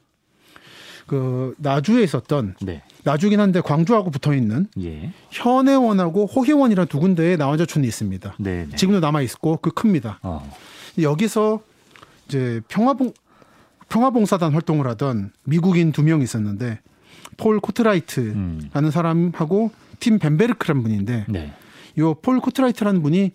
[1.06, 2.82] 그 나주에 있었던 네.
[3.02, 5.12] 나주긴 한데 광주하고 붙어 있는 예.
[5.30, 8.34] 현해원하고 호혜원이라는 두 군데에 나원자촌이 있습니다.
[8.38, 8.66] 네.
[8.70, 8.76] 네.
[8.76, 10.18] 지금도 남아 있고 그 큽니다.
[10.22, 10.50] 어.
[11.00, 11.60] 여기서
[12.28, 13.12] 이제 평화봉
[13.90, 16.80] 평화봉사단 활동을 하던 미국인 두 명 있었는데
[17.36, 18.34] 폴 코트라이트라는
[18.76, 18.90] 음.
[18.90, 19.70] 사람하고
[20.00, 21.52] 팀 벤베르크라는 분인데 네.
[21.98, 23.32] 요 폴 코트라이트라는 분이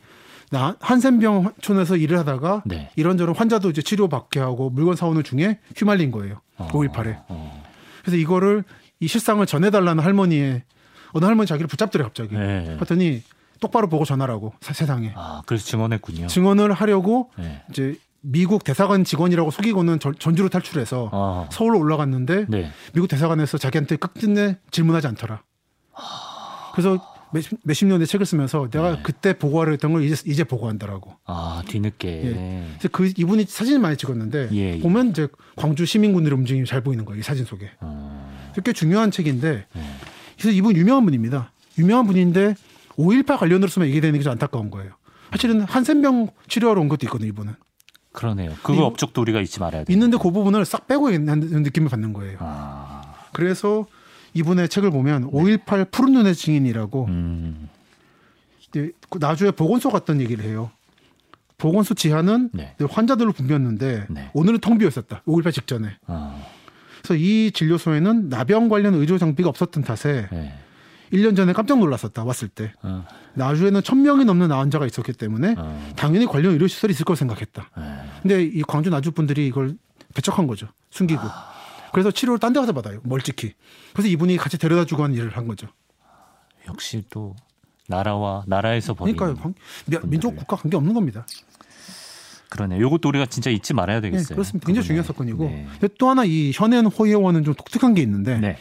[0.51, 2.89] 나 한센병촌에서 일을 하다가 네.
[2.95, 6.41] 이런저런 환자도 이제 치료받게 하고 물건 사오는 중에 휘말린 거예요.
[6.57, 6.67] 어.
[6.71, 7.23] 5.18에.
[7.27, 7.63] 어.
[8.01, 8.63] 그래서 이거를
[8.99, 10.63] 이 실상을 전해달라는 할머니의
[11.13, 12.35] 어느 할머니 자기를 붙잡더래 갑자기.
[12.35, 12.75] 네.
[12.79, 13.21] 하더니
[13.59, 16.27] 똑바로 보고 전하라고 사- 세상에 아, 그래서 증언했군요.
[16.27, 17.61] 증언을 하려고 네.
[17.69, 21.49] 이제 미국 대사관 직원이라고 속이고는 전- 전주로 탈출해서 어.
[21.51, 22.71] 서울로 올라갔는데 네.
[22.93, 25.43] 미국 대사관에서 자기한테 끝끝내 질문하지 않더라.
[26.73, 26.97] 그래서
[27.31, 28.99] 몇십, 몇십 년의 책을 쓰면서 내가 네.
[29.03, 31.15] 그때 보고하려 했던 걸 이제, 이제 보고한다라고.
[31.25, 32.07] 아, 뒤늦게.
[32.25, 32.65] 예.
[32.79, 34.79] 그래서 그 이분이 사진을 많이 찍었는데 예, 예.
[34.79, 37.19] 보면 이제 광주 시민군들의 움직임이 잘 보이는 거예요.
[37.19, 37.69] 이 사진 속에.
[37.81, 38.51] 어.
[38.63, 39.81] 꽤 중요한 책인데 네.
[40.37, 41.51] 그래서 이분 유명한 분입니다.
[41.77, 42.55] 유명한 분인데
[42.97, 44.91] 5.18 관련으로서만 얘기되는 게 좀 안타까운 거예요.
[45.31, 47.29] 사실은 한센병 치료하러 온 것도 있거든요.
[47.29, 47.53] 이분은.
[48.11, 48.53] 그러네요.
[48.63, 49.93] 그거 업적도 우리가 잊지 말아야 돼.
[49.93, 52.37] 있는데 그 부분을 싹 빼고 있는 느낌을 받는 거예요.
[52.41, 53.13] 아.
[53.33, 53.85] 그래서
[54.33, 57.69] 이분의 책을 보면 5.18 푸른 눈의 증인이라고 음.
[58.71, 60.71] 그 나주에 보건소 갔던 얘기를 해요.
[61.57, 62.73] 보건소 지하는 네.
[62.77, 64.31] 늘 환자들로 붐볐는데 네.
[64.33, 65.21] 오늘은 텅 비어 있었다.
[65.27, 65.97] 5.18 직전에.
[66.07, 66.45] 어.
[67.01, 70.53] 그래서 이 진료소에는 나병 관련 의료 장비가 없었던 탓에 네.
[71.11, 72.23] 1년 전에 깜짝 놀랐었다.
[72.23, 72.73] 왔을 때.
[72.83, 73.05] 어.
[73.33, 75.91] 나주에는 1000명이 넘는 환자가 있었기 때문에 어.
[75.95, 77.69] 당연히 관련 의료 시설이 있을 거라 생각했다.
[77.77, 77.83] 네.
[78.21, 79.75] 근데 이 광주 나주 분들이 이걸
[80.13, 80.67] 배척한 거죠.
[80.91, 81.21] 숨기고.
[81.91, 82.99] 그래서 치료를 딴 데 가서 받아요.
[83.03, 83.53] 멀찍히.
[83.93, 85.67] 그래서 이분이 같이 데려다 주고 한 일을 한 거죠.
[86.67, 87.35] 역시 또
[87.87, 89.55] 나라와 나라에서 벌이는 그러니까 관-
[89.87, 91.25] 미- 민족 국가 관계 없는 겁니다.
[92.49, 92.79] 그러네.
[92.79, 94.35] 요것도 우리가 진짜 잊지 말아야 네, 되겠어요.
[94.35, 94.65] 그렇습니다.
[94.65, 95.03] 굉장히 그거는.
[95.03, 95.05] 중요한
[95.37, 95.43] 사건이고.
[95.81, 95.87] 네.
[95.99, 98.57] 또 하나 이 현행 호혜원은 좀 독특한 게 있는데 네.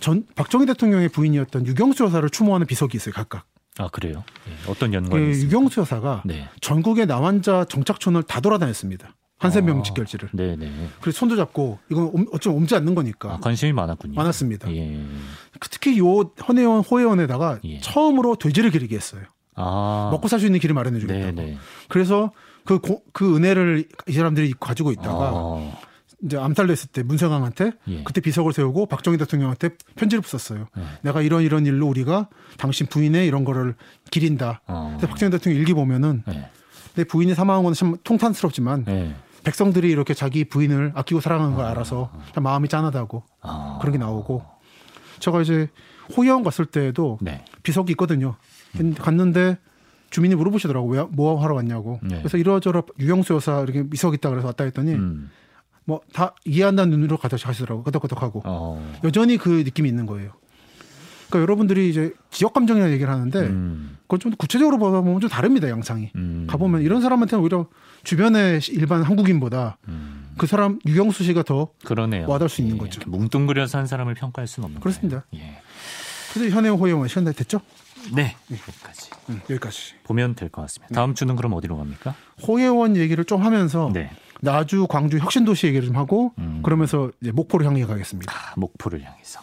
[0.00, 3.12] 전 박정희 대통령의 부인이었던 유경수 여사를 추모하는 비석이 있어요.
[3.14, 3.44] 각각.
[3.78, 4.24] 아 그래요?
[4.46, 4.70] 네.
[4.70, 5.46] 어떤 그 연관이 있습니까?
[5.46, 6.48] 유경수 여사가 네.
[6.60, 9.14] 전국의 나환자 정착촌을 다 돌아다녔습니다.
[9.40, 10.30] 한센병 아, 직결지를.
[10.32, 10.68] 네네.
[11.00, 14.14] 그래서 손도 잡고 이건 옴- 어쩌면 옮지 않는 거니까 아, 관심이 많았군요.
[14.14, 14.68] 많았습니다.
[14.74, 15.00] 예.
[15.70, 17.78] 특히 요 헌혜원 호혜원에다가 예.
[17.78, 19.22] 처음으로 돼지를 기르게 했어요.
[19.54, 20.08] 아.
[20.10, 21.34] 먹고 살 수 있는 길을 마련해 주겠다고.
[21.36, 21.56] 네네.
[21.88, 22.32] 그래서
[22.64, 25.80] 그, 고- 그 은혜를 이 사람들이 가지고 있다가 어.
[26.24, 28.02] 이제 암살됐을 때 문세강한테 예.
[28.02, 30.66] 그때 비석을 세우고 박정희 대통령한테 편지를 썼어요.
[30.76, 30.82] 네.
[31.02, 33.74] 내가 이런 이런 일로 우리가 당신 부인의 이런 거를
[34.10, 34.60] 기린다.
[34.66, 34.88] 어.
[34.92, 36.50] 근데 박정희 대통령 일기 보면은 네.
[36.96, 39.14] 내 부인이 사망한 건 참 통탄스럽지만 네.
[39.44, 43.78] 백성들이 이렇게 자기 부인을 아끼고 사랑하는 걸 알아서 참 마음이 짠하다고 아.
[43.80, 44.44] 그런 게 나오고
[45.20, 45.68] 제가 이제
[46.16, 47.44] 호의원 갔을 때에도 네.
[47.62, 48.34] 비석이 있거든요.
[48.76, 49.58] 근데 갔는데
[50.10, 52.00] 주민이 물어보시더라고 왜 뭐 하러 왔냐고.
[52.02, 52.18] 네.
[52.18, 55.30] 그래서 이러저러 유영수 여사 이렇게 비석 있다 그래서 왔다 했더니 음.
[55.88, 58.94] 뭐 다 이해한다는 눈으로 가다 가시더라고 끄덕끄덕하고 어.
[59.04, 60.32] 여전히 그 느낌이 있는 거예요.
[61.28, 63.96] 그러니까 여러분들이 이제 지역 감정이라는 얘기를 하는데 음.
[64.02, 66.10] 그걸 좀 구체적으로 보면 좀 다릅니다 양상이.
[66.14, 66.46] 음.
[66.48, 67.66] 가보면 이런 사람한테는 오히려
[68.04, 70.28] 주변의 일반 한국인보다 음.
[70.38, 72.26] 그 사람 유경수 씨가 더 그러네요.
[72.28, 72.80] 와닿을 수 있는 예.
[72.80, 73.00] 거죠.
[73.10, 75.24] 뭉뚱그려서 한 사람을 평가할 수는 없는 그렇습니다.
[75.34, 75.60] 예.
[76.32, 77.60] 그래서 현행 호영원 시간 다 됐죠?
[78.14, 78.36] 네.
[78.50, 79.94] 여기까지 응, 여기까지.
[80.04, 80.94] 보면 될 것 같습니다.
[80.94, 82.14] 다음 주는 그럼 어디로 갑니까?
[82.46, 84.10] 호혜원 얘기를 좀 하면서 네.
[84.40, 86.60] 나주, 광주 혁신도시 얘기를 좀 하고 음.
[86.62, 88.32] 그러면서 이제 목포를 향해 가겠습니다.
[88.32, 89.40] 아, 목포를 향해서.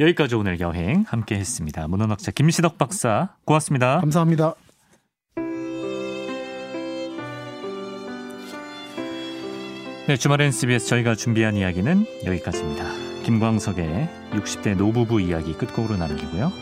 [0.00, 1.86] 여기까지 오늘 여행 함께 했습니다.
[1.88, 4.00] 문헌학자 김시덕 박사 고맙습니다.
[4.00, 4.54] 감사합니다.
[10.08, 12.84] 네, 주말엔 CBS 저희가 준비한 이야기는 여기까지입니다.
[13.24, 16.52] 김광석의 60대 노부부 이야기 끝곡으로 남기고요.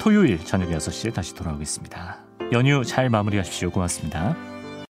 [0.00, 2.18] 토요일 저녁 6시에 다시 돌아오겠습니다.
[2.52, 3.70] 연휴 잘 마무리하십시오.
[3.70, 4.53] 고맙습니다.